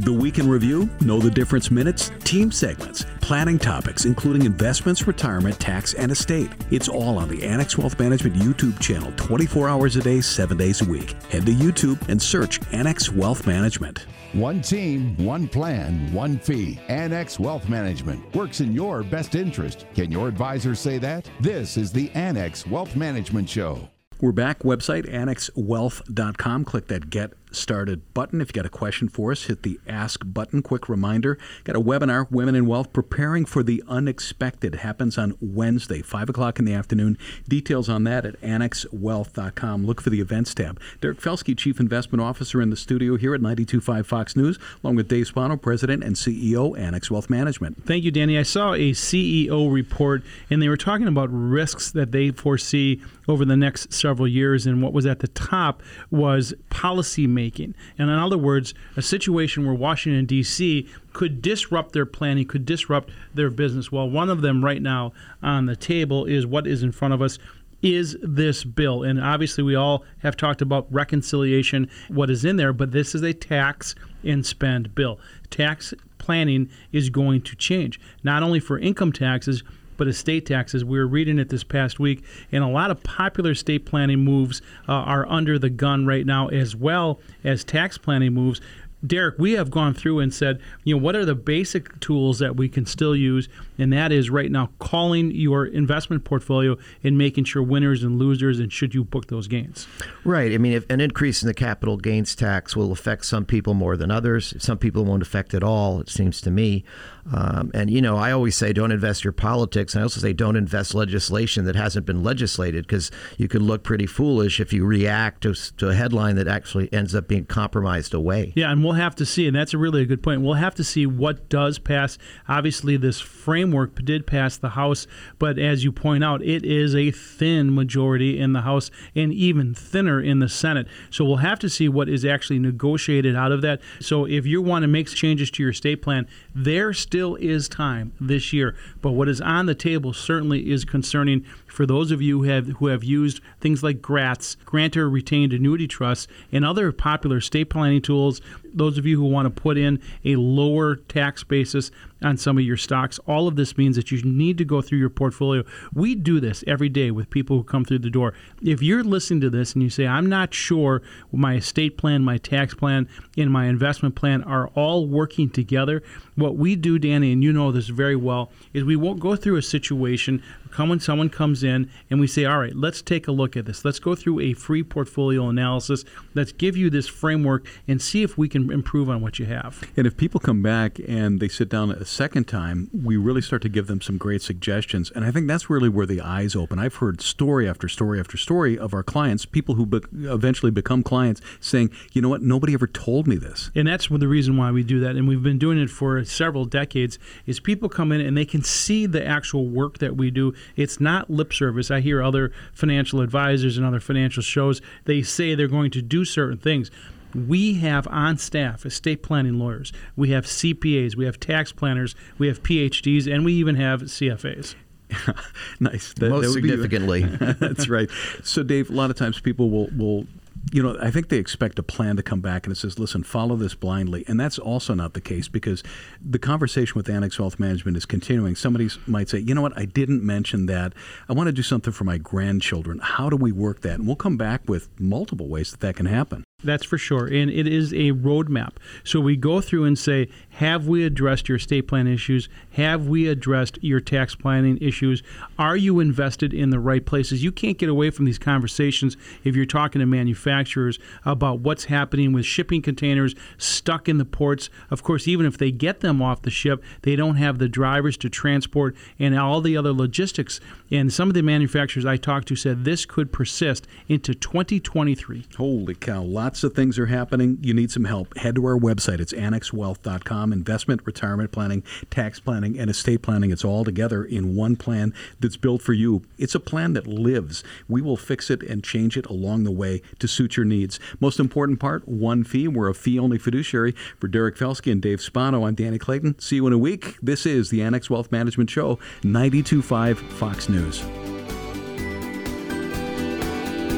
The 0.00 0.12
Week 0.12 0.40
in 0.40 0.48
Review, 0.48 0.90
Know 1.00 1.20
the 1.20 1.30
Difference 1.30 1.70
Minutes, 1.70 2.10
team 2.24 2.50
segments, 2.50 3.06
planning 3.20 3.56
topics, 3.56 4.04
including 4.04 4.46
investments, 4.46 5.06
retirement, 5.06 5.60
tax, 5.60 5.94
and 5.94 6.10
estate. 6.10 6.50
It's 6.72 6.88
all 6.88 7.18
on 7.18 7.28
the 7.28 7.44
Annex 7.44 7.78
Wealth 7.78 8.00
Management 8.00 8.34
YouTube 8.34 8.80
channel 8.80 9.12
24 9.14 9.68
hours 9.68 9.94
a 9.94 10.00
day, 10.00 10.20
7 10.20 10.56
days 10.56 10.82
a 10.82 10.86
week. 10.86 11.12
Head 11.30 11.46
to 11.46 11.52
YouTube 11.52 12.08
and 12.08 12.20
search 12.20 12.58
Annex 12.72 13.12
Wealth 13.12 13.46
Management. 13.46 14.06
One 14.32 14.60
team, 14.60 15.16
one 15.24 15.46
plan, 15.46 16.12
one 16.12 16.36
fee. 16.36 16.80
Annex 16.88 17.38
Wealth 17.38 17.68
Management 17.68 18.34
works 18.34 18.60
in 18.60 18.72
your 18.72 19.04
best 19.04 19.36
interest. 19.36 19.86
Can 19.94 20.10
your 20.10 20.26
advisor 20.26 20.74
say 20.74 20.98
that? 20.98 21.30
This 21.38 21.76
is 21.76 21.92
the 21.92 22.10
Annex 22.10 22.66
Wealth 22.66 22.96
Management 22.96 23.48
Show. 23.48 23.88
We're 24.20 24.32
back. 24.32 24.60
Website 24.60 25.08
annexwealth.com. 25.08 26.64
Click 26.64 26.88
that 26.88 27.08
Get 27.08 27.32
Started 27.50 28.14
button. 28.14 28.40
If 28.40 28.48
you 28.48 28.52
got 28.52 28.66
a 28.66 28.70
question 28.70 29.08
for 29.08 29.32
us, 29.32 29.44
hit 29.44 29.62
the 29.62 29.80
Ask 29.86 30.22
button. 30.24 30.62
Quick 30.62 30.88
reminder 30.88 31.38
got 31.64 31.76
a 31.76 31.80
webinar, 31.80 32.30
Women 32.30 32.54
in 32.54 32.66
Wealth 32.66 32.92
Preparing 32.92 33.44
for 33.44 33.62
the 33.62 33.82
Unexpected. 33.88 34.76
Happens 34.76 35.18
on 35.18 35.36
Wednesday, 35.40 36.02
5 36.02 36.28
o'clock 36.28 36.58
in 36.58 36.64
the 36.64 36.74
afternoon. 36.74 37.18
Details 37.48 37.88
on 37.88 38.04
that 38.04 38.24
at 38.24 38.40
annexwealth.com. 38.40 39.86
Look 39.86 40.00
for 40.00 40.10
the 40.10 40.20
events 40.20 40.54
tab. 40.54 40.80
Derek 41.00 41.20
Felsky, 41.20 41.56
Chief 41.56 41.80
Investment 41.80 42.22
Officer 42.22 42.60
in 42.60 42.70
the 42.70 42.76
studio 42.76 43.16
here 43.16 43.34
at 43.34 43.40
92.5 43.40 44.06
Fox 44.06 44.36
News, 44.36 44.58
along 44.82 44.96
with 44.96 45.08
Dave 45.08 45.26
Spano, 45.26 45.56
President 45.56 46.02
and 46.04 46.16
CEO, 46.16 46.78
Annex 46.78 47.10
Wealth 47.10 47.30
Management. 47.30 47.84
Thank 47.86 48.04
you, 48.04 48.10
Danny. 48.10 48.38
I 48.38 48.42
saw 48.42 48.74
a 48.74 48.92
CEO 48.92 49.72
report, 49.72 50.22
and 50.50 50.62
they 50.62 50.68
were 50.68 50.76
talking 50.76 51.08
about 51.08 51.28
risks 51.30 51.90
that 51.92 52.12
they 52.12 52.30
foresee 52.30 53.02
over 53.26 53.44
the 53.44 53.56
next 53.56 53.92
several 53.92 54.26
years. 54.26 54.66
And 54.66 54.82
what 54.82 54.92
was 54.92 55.06
at 55.06 55.20
the 55.20 55.28
top 55.28 55.82
was 56.10 56.54
policy 56.70 57.26
making. 57.38 57.74
And 57.96 58.10
in 58.10 58.18
other 58.18 58.36
words, 58.36 58.74
a 58.96 59.02
situation 59.02 59.64
where 59.64 59.74
Washington, 59.74 60.26
D.C. 60.26 60.88
could 61.12 61.40
disrupt 61.40 61.92
their 61.92 62.04
planning, 62.04 62.46
could 62.46 62.66
disrupt 62.66 63.10
their 63.32 63.48
business. 63.48 63.92
Well, 63.92 64.10
one 64.10 64.28
of 64.28 64.42
them 64.42 64.64
right 64.64 64.82
now 64.82 65.12
on 65.40 65.66
the 65.66 65.76
table 65.76 66.24
is 66.24 66.46
what 66.46 66.66
is 66.66 66.82
in 66.82 66.90
front 66.90 67.14
of 67.14 67.22
us 67.22 67.38
is 67.80 68.16
this 68.20 68.64
bill. 68.64 69.04
And 69.04 69.22
obviously, 69.22 69.62
we 69.62 69.76
all 69.76 70.04
have 70.18 70.36
talked 70.36 70.60
about 70.60 70.92
reconciliation, 70.92 71.88
what 72.08 72.28
is 72.28 72.44
in 72.44 72.56
there, 72.56 72.72
but 72.72 72.90
this 72.90 73.14
is 73.14 73.22
a 73.22 73.32
tax 73.32 73.94
and 74.24 74.44
spend 74.44 74.96
bill. 74.96 75.20
Tax 75.50 75.94
planning 76.18 76.68
is 76.90 77.08
going 77.08 77.40
to 77.42 77.54
change, 77.54 78.00
not 78.24 78.42
only 78.42 78.58
for 78.58 78.80
income 78.80 79.12
taxes, 79.12 79.62
but 79.98 80.08
estate 80.08 80.46
taxes. 80.46 80.84
We 80.84 80.98
were 80.98 81.06
reading 81.06 81.38
it 81.38 81.50
this 81.50 81.64
past 81.64 82.00
week, 82.00 82.24
and 82.50 82.64
a 82.64 82.68
lot 82.68 82.90
of 82.90 83.02
popular 83.02 83.50
estate 83.50 83.84
planning 83.84 84.20
moves 84.20 84.62
uh, 84.88 84.92
are 84.92 85.28
under 85.28 85.58
the 85.58 85.68
gun 85.68 86.06
right 86.06 86.24
now, 86.24 86.48
as 86.48 86.74
well 86.74 87.20
as 87.44 87.64
tax 87.64 87.98
planning 87.98 88.32
moves. 88.32 88.62
Derek, 89.06 89.38
we 89.38 89.52
have 89.52 89.70
gone 89.70 89.94
through 89.94 90.18
and 90.18 90.34
said, 90.34 90.60
you 90.82 90.96
know, 90.96 91.00
what 91.00 91.14
are 91.14 91.24
the 91.24 91.36
basic 91.36 92.00
tools 92.00 92.40
that 92.40 92.56
we 92.56 92.68
can 92.68 92.84
still 92.84 93.14
use? 93.14 93.48
And 93.78 93.92
that 93.92 94.10
is 94.10 94.28
right 94.28 94.50
now 94.50 94.70
calling 94.80 95.30
your 95.30 95.66
investment 95.66 96.24
portfolio 96.24 96.76
and 97.04 97.16
making 97.16 97.44
sure 97.44 97.62
winners 97.62 98.02
and 98.02 98.18
losers 98.18 98.58
and 98.58 98.72
should 98.72 98.96
you 98.96 99.04
book 99.04 99.28
those 99.28 99.46
gains. 99.46 99.86
Right. 100.24 100.52
I 100.52 100.58
mean, 100.58 100.72
if 100.72 100.84
an 100.90 101.00
increase 101.00 101.44
in 101.44 101.46
the 101.46 101.54
capital 101.54 101.96
gains 101.96 102.34
tax 102.34 102.74
will 102.74 102.90
affect 102.90 103.24
some 103.26 103.44
people 103.44 103.72
more 103.72 103.96
than 103.96 104.10
others, 104.10 104.54
some 104.58 104.78
people 104.78 105.04
won't 105.04 105.22
affect 105.22 105.54
at 105.54 105.62
all, 105.62 106.00
it 106.00 106.08
seems 106.08 106.40
to 106.40 106.50
me. 106.50 106.84
Um, 107.32 107.70
and, 107.74 107.90
you 107.90 108.00
know, 108.00 108.16
I 108.16 108.32
always 108.32 108.56
say 108.56 108.72
don't 108.72 108.92
invest 108.92 109.24
your 109.24 109.32
politics. 109.32 109.94
And 109.94 110.00
I 110.00 110.02
also 110.04 110.20
say 110.20 110.32
don't 110.32 110.56
invest 110.56 110.94
legislation 110.94 111.64
that 111.66 111.76
hasn't 111.76 112.06
been 112.06 112.22
legislated 112.22 112.86
because 112.86 113.10
you 113.36 113.48
could 113.48 113.62
look 113.62 113.82
pretty 113.82 114.06
foolish 114.06 114.60
if 114.60 114.72
you 114.72 114.84
react 114.84 115.42
to, 115.42 115.54
to 115.76 115.88
a 115.88 115.94
headline 115.94 116.36
that 116.36 116.48
actually 116.48 116.92
ends 116.92 117.14
up 117.14 117.28
being 117.28 117.44
compromised 117.44 118.14
away. 118.14 118.52
Yeah, 118.56 118.70
and 118.70 118.82
we'll 118.82 118.94
have 118.94 119.14
to 119.16 119.26
see, 119.26 119.46
and 119.46 119.54
that's 119.54 119.74
a 119.74 119.78
really 119.78 120.02
a 120.02 120.06
good 120.06 120.22
point. 120.22 120.42
We'll 120.42 120.54
have 120.54 120.74
to 120.76 120.84
see 120.84 121.06
what 121.06 121.48
does 121.48 121.78
pass. 121.78 122.16
Obviously, 122.48 122.96
this 122.96 123.20
framework 123.20 124.04
did 124.04 124.26
pass 124.26 124.56
the 124.56 124.70
House, 124.70 125.06
but 125.38 125.58
as 125.58 125.84
you 125.84 125.92
point 125.92 126.24
out, 126.24 126.42
it 126.42 126.64
is 126.64 126.94
a 126.94 127.10
thin 127.10 127.74
majority 127.74 128.38
in 128.38 128.52
the 128.52 128.62
House 128.62 128.90
and 129.14 129.32
even 129.32 129.74
thinner 129.74 130.20
in 130.20 130.38
the 130.38 130.48
Senate. 130.48 130.86
So 131.10 131.24
we'll 131.24 131.36
have 131.36 131.58
to 131.58 131.68
see 131.68 131.88
what 131.88 132.08
is 132.08 132.24
actually 132.24 132.58
negotiated 132.58 133.36
out 133.36 133.52
of 133.52 133.60
that. 133.62 133.80
So 134.00 134.24
if 134.24 134.46
you 134.46 134.62
want 134.62 134.82
to 134.84 134.88
make 134.88 135.08
changes 135.08 135.50
to 135.52 135.62
your 135.62 135.72
state 135.72 136.02
plan, 136.02 136.26
there 136.54 136.92
still 136.92 137.17
is 137.18 137.68
time 137.68 138.12
this 138.20 138.52
year. 138.52 138.74
But 139.02 139.12
what 139.12 139.28
is 139.28 139.40
on 139.40 139.66
the 139.66 139.74
table 139.74 140.12
certainly 140.12 140.70
is 140.70 140.84
concerning 140.84 141.44
for 141.66 141.86
those 141.86 142.10
of 142.10 142.22
you 142.22 142.42
who 142.42 142.48
have 142.48 142.66
who 142.78 142.86
have 142.86 143.04
used 143.04 143.40
things 143.60 143.82
like 143.82 144.00
GRATs, 144.00 144.56
grantor 144.64 145.08
retained 145.08 145.52
annuity 145.52 145.86
trusts, 145.86 146.28
and 146.52 146.64
other 146.64 146.92
popular 146.92 147.40
state 147.40 147.70
planning 147.70 148.02
tools. 148.02 148.40
Those 148.74 148.98
of 148.98 149.06
you 149.06 149.18
who 149.18 149.26
want 149.26 149.46
to 149.46 149.62
put 149.62 149.78
in 149.78 150.00
a 150.24 150.36
lower 150.36 150.96
tax 150.96 151.44
basis 151.44 151.90
on 152.22 152.36
some 152.36 152.58
of 152.58 152.64
your 152.64 152.76
stocks, 152.76 153.18
all 153.26 153.46
of 153.46 153.56
this 153.56 153.76
means 153.76 153.96
that 153.96 154.10
you 154.10 154.20
need 154.22 154.58
to 154.58 154.64
go 154.64 154.82
through 154.82 154.98
your 154.98 155.10
portfolio. 155.10 155.62
We 155.94 156.14
do 156.14 156.40
this 156.40 156.64
every 156.66 156.88
day 156.88 157.10
with 157.10 157.30
people 157.30 157.56
who 157.56 157.64
come 157.64 157.84
through 157.84 158.00
the 158.00 158.10
door. 158.10 158.34
If 158.62 158.82
you're 158.82 159.04
listening 159.04 159.40
to 159.42 159.50
this 159.50 159.74
and 159.74 159.82
you 159.82 159.90
say, 159.90 160.06
I'm 160.06 160.26
not 160.26 160.52
sure 160.52 161.02
my 161.32 161.54
estate 161.56 161.96
plan, 161.96 162.24
my 162.24 162.38
tax 162.38 162.74
plan, 162.74 163.08
and 163.36 163.50
my 163.50 163.66
investment 163.66 164.14
plan 164.14 164.42
are 164.44 164.68
all 164.68 165.06
working 165.06 165.50
together, 165.50 166.02
what 166.34 166.56
we 166.56 166.76
do, 166.76 166.98
Danny, 166.98 167.32
and 167.32 167.42
you 167.42 167.52
know 167.52 167.72
this 167.72 167.88
very 167.88 168.16
well, 168.16 168.50
is 168.72 168.84
we 168.84 168.96
won't 168.96 169.20
go 169.20 169.36
through 169.36 169.56
a 169.56 169.62
situation 169.62 170.42
come 170.68 170.88
when 170.88 171.00
someone 171.00 171.28
comes 171.28 171.62
in 171.62 171.90
and 172.10 172.20
we 172.20 172.26
say, 172.26 172.44
all 172.44 172.58
right, 172.58 172.74
let's 172.74 173.02
take 173.02 173.28
a 173.28 173.32
look 173.32 173.56
at 173.56 173.66
this. 173.66 173.84
Let's 173.84 173.98
go 173.98 174.14
through 174.14 174.40
a 174.40 174.52
free 174.52 174.82
portfolio 174.82 175.48
analysis. 175.48 176.04
Let's 176.34 176.52
give 176.52 176.76
you 176.76 176.90
this 176.90 177.08
framework 177.08 177.66
and 177.86 178.00
see 178.00 178.22
if 178.22 178.38
we 178.38 178.48
can 178.48 178.70
improve 178.70 179.10
on 179.10 179.20
what 179.20 179.38
you 179.38 179.46
have. 179.46 179.82
And 179.96 180.06
if 180.06 180.16
people 180.16 180.40
come 180.40 180.62
back 180.62 180.98
and 181.06 181.40
they 181.40 181.48
sit 181.48 181.68
down 181.68 181.90
a 181.90 182.04
second 182.04 182.48
time, 182.48 182.90
we 182.92 183.16
really 183.16 183.42
start 183.42 183.62
to 183.62 183.68
give 183.68 183.86
them 183.86 184.00
some 184.00 184.18
great 184.18 184.42
suggestions. 184.42 185.10
And 185.10 185.24
I 185.24 185.30
think 185.30 185.46
that's 185.46 185.70
really 185.70 185.88
where 185.88 186.06
the 186.06 186.20
eyes 186.20 186.54
open. 186.54 186.78
I've 186.78 186.96
heard 186.96 187.20
story 187.20 187.68
after 187.68 187.88
story 187.88 188.20
after 188.20 188.36
story 188.36 188.78
of 188.78 188.94
our 188.94 189.02
clients, 189.02 189.46
people 189.46 189.74
who 189.74 189.86
be- 189.86 190.00
eventually 190.28 190.70
become 190.70 191.02
clients, 191.02 191.40
saying, 191.60 191.90
you 192.12 192.22
know 192.22 192.28
what, 192.28 192.42
nobody 192.42 192.74
ever 192.74 192.86
told 192.86 193.26
me 193.26 193.36
this. 193.36 193.70
And 193.74 193.88
that's 193.88 194.08
the 194.08 194.28
reason 194.28 194.56
why 194.56 194.70
we 194.70 194.82
do 194.82 195.00
that. 195.00 195.16
And 195.16 195.28
we've 195.28 195.42
been 195.42 195.58
doing 195.58 195.78
it 195.78 195.90
for 195.90 196.24
several 196.24 196.64
decades. 196.64 197.18
Is 197.46 197.60
people 197.60 197.88
come 197.88 198.12
in 198.12 198.20
and 198.20 198.36
they 198.36 198.44
can 198.44 198.62
see 198.62 199.06
the 199.06 199.24
actual 199.24 199.68
work 199.68 199.98
that 199.98 200.16
we 200.16 200.30
do 200.30 200.54
it's 200.76 201.00
not 201.00 201.30
lip 201.30 201.52
service. 201.52 201.90
I 201.90 202.00
hear 202.00 202.22
other 202.22 202.52
financial 202.72 203.20
advisors 203.20 203.76
and 203.76 203.86
other 203.86 204.00
financial 204.00 204.42
shows, 204.42 204.80
they 205.04 205.22
say 205.22 205.54
they're 205.54 205.68
going 205.68 205.90
to 205.92 206.02
do 206.02 206.24
certain 206.24 206.58
things. 206.58 206.90
We 207.34 207.74
have 207.74 208.08
on 208.08 208.38
staff 208.38 208.86
estate 208.86 209.22
planning 209.22 209.58
lawyers, 209.58 209.92
we 210.16 210.30
have 210.30 210.46
CPAs, 210.46 211.14
we 211.14 211.26
have 211.26 211.38
tax 211.38 211.72
planners, 211.72 212.14
we 212.38 212.48
have 212.48 212.62
PhDs, 212.62 213.32
and 213.32 213.44
we 213.44 213.52
even 213.54 213.76
have 213.76 214.02
CFAs. 214.02 214.74
nice. 215.80 216.12
That, 216.14 216.30
Most 216.30 216.46
that 216.46 216.52
significantly. 216.52 217.22
that's 217.60 217.88
right. 217.88 218.10
So, 218.42 218.62
Dave, 218.62 218.90
a 218.90 218.92
lot 218.92 219.10
of 219.10 219.16
times 219.16 219.40
people 219.40 219.70
will 219.70 219.88
will 219.96 220.26
you 220.72 220.82
know, 220.82 220.96
I 221.00 221.10
think 221.10 221.28
they 221.28 221.38
expect 221.38 221.78
a 221.78 221.82
plan 221.82 222.16
to 222.16 222.22
come 222.22 222.40
back 222.40 222.66
and 222.66 222.72
it 222.72 222.76
says, 222.76 222.98
listen, 222.98 223.22
follow 223.22 223.56
this 223.56 223.74
blindly. 223.74 224.24
And 224.26 224.38
that's 224.38 224.58
also 224.58 224.94
not 224.94 225.14
the 225.14 225.20
case 225.20 225.48
because 225.48 225.82
the 226.20 226.38
conversation 226.38 226.94
with 226.96 227.08
Annex 227.08 227.38
Wealth 227.38 227.58
Management 227.58 227.96
is 227.96 228.06
continuing. 228.06 228.54
Somebody 228.54 228.90
might 229.06 229.28
say, 229.28 229.38
you 229.38 229.54
know 229.54 229.62
what, 229.62 229.78
I 229.78 229.84
didn't 229.84 230.22
mention 230.22 230.66
that. 230.66 230.92
I 231.28 231.32
want 231.32 231.48
to 231.48 231.52
do 231.52 231.62
something 231.62 231.92
for 231.92 232.04
my 232.04 232.18
grandchildren. 232.18 232.98
How 233.02 233.30
do 233.30 233.36
we 233.36 233.52
work 233.52 233.80
that? 233.82 233.94
And 233.94 234.06
we'll 234.06 234.16
come 234.16 234.36
back 234.36 234.62
with 234.66 234.88
multiple 235.00 235.48
ways 235.48 235.70
that 235.70 235.80
that 235.80 235.96
can 235.96 236.06
happen. 236.06 236.44
That's 236.64 236.84
for 236.84 236.98
sure. 236.98 237.26
And 237.26 237.52
it 237.52 237.68
is 237.68 237.92
a 237.92 238.10
roadmap. 238.10 238.72
So 239.04 239.20
we 239.20 239.36
go 239.36 239.60
through 239.60 239.84
and 239.84 239.96
say, 239.96 240.28
have 240.50 240.88
we 240.88 241.04
addressed 241.04 241.48
your 241.48 241.54
estate 241.54 241.86
plan 241.86 242.08
issues? 242.08 242.48
Have 242.72 243.06
we 243.06 243.28
addressed 243.28 243.78
your 243.80 244.00
tax 244.00 244.34
planning 244.34 244.76
issues? 244.80 245.22
Are 245.56 245.76
you 245.76 246.00
invested 246.00 246.52
in 246.52 246.70
the 246.70 246.80
right 246.80 247.06
places? 247.06 247.44
You 247.44 247.52
can't 247.52 247.78
get 247.78 247.88
away 247.88 248.10
from 248.10 248.24
these 248.24 248.40
conversations 248.40 249.16
if 249.44 249.54
you're 249.54 249.66
talking 249.66 250.00
to 250.00 250.06
manufacturers 250.06 250.98
about 251.24 251.60
what's 251.60 251.84
happening 251.84 252.32
with 252.32 252.44
shipping 252.44 252.82
containers 252.82 253.36
stuck 253.56 254.08
in 254.08 254.18
the 254.18 254.24
ports. 254.24 254.68
Of 254.90 255.04
course, 255.04 255.28
even 255.28 255.46
if 255.46 255.58
they 255.58 255.70
get 255.70 256.00
them 256.00 256.20
off 256.20 256.42
the 256.42 256.50
ship, 256.50 256.82
they 257.02 257.14
don't 257.14 257.36
have 257.36 257.58
the 257.58 257.68
drivers 257.68 258.16
to 258.16 258.28
transport 258.28 258.96
and 259.16 259.38
all 259.38 259.60
the 259.60 259.76
other 259.76 259.92
logistics. 259.92 260.58
And 260.90 261.12
some 261.12 261.28
of 261.28 261.34
the 261.34 261.42
manufacturers 261.42 262.04
I 262.04 262.16
talked 262.16 262.48
to 262.48 262.56
said 262.56 262.84
this 262.84 263.06
could 263.06 263.32
persist 263.32 263.86
into 264.08 264.34
2023. 264.34 265.46
Holy 265.56 265.94
cow. 265.94 266.22
Lots 266.48 266.64
of 266.64 266.72
things 266.72 266.98
are 266.98 267.04
happening. 267.04 267.58
You 267.60 267.74
need 267.74 267.90
some 267.90 268.06
help. 268.06 268.34
Head 268.38 268.54
to 268.54 268.64
our 268.64 268.78
website. 268.78 269.20
It's 269.20 269.34
annexwealth.com. 269.34 270.50
Investment, 270.50 271.02
retirement 271.04 271.52
planning, 271.52 271.82
tax 272.08 272.40
planning, 272.40 272.78
and 272.78 272.88
estate 272.88 273.20
planning. 273.20 273.50
It's 273.50 273.66
all 273.66 273.84
together 273.84 274.24
in 274.24 274.56
one 274.56 274.74
plan 274.74 275.12
that's 275.38 275.58
built 275.58 275.82
for 275.82 275.92
you. 275.92 276.22
It's 276.38 276.54
a 276.54 276.60
plan 276.60 276.94
that 276.94 277.06
lives. 277.06 277.62
We 277.86 278.00
will 278.00 278.16
fix 278.16 278.48
it 278.48 278.62
and 278.62 278.82
change 278.82 279.18
it 279.18 279.26
along 279.26 279.64
the 279.64 279.70
way 279.70 280.00
to 280.20 280.26
suit 280.26 280.56
your 280.56 280.64
needs. 280.64 280.98
Most 281.20 281.38
important 281.38 281.80
part 281.80 282.08
one 282.08 282.44
fee. 282.44 282.66
We're 282.66 282.88
a 282.88 282.94
fee 282.94 283.18
only 283.18 283.36
fiduciary. 283.36 283.92
For 284.18 284.26
Derek 284.26 284.56
Felsky 284.56 284.90
and 284.90 285.02
Dave 285.02 285.20
Spano, 285.20 285.66
I'm 285.66 285.74
Danny 285.74 285.98
Clayton. 285.98 286.38
See 286.38 286.56
you 286.56 286.66
in 286.66 286.72
a 286.72 286.78
week. 286.78 287.16
This 287.20 287.44
is 287.44 287.68
the 287.68 287.82
Annex 287.82 288.08
Wealth 288.08 288.32
Management 288.32 288.70
Show, 288.70 288.98
925 289.22 290.18
Fox 290.18 290.70
News. 290.70 291.04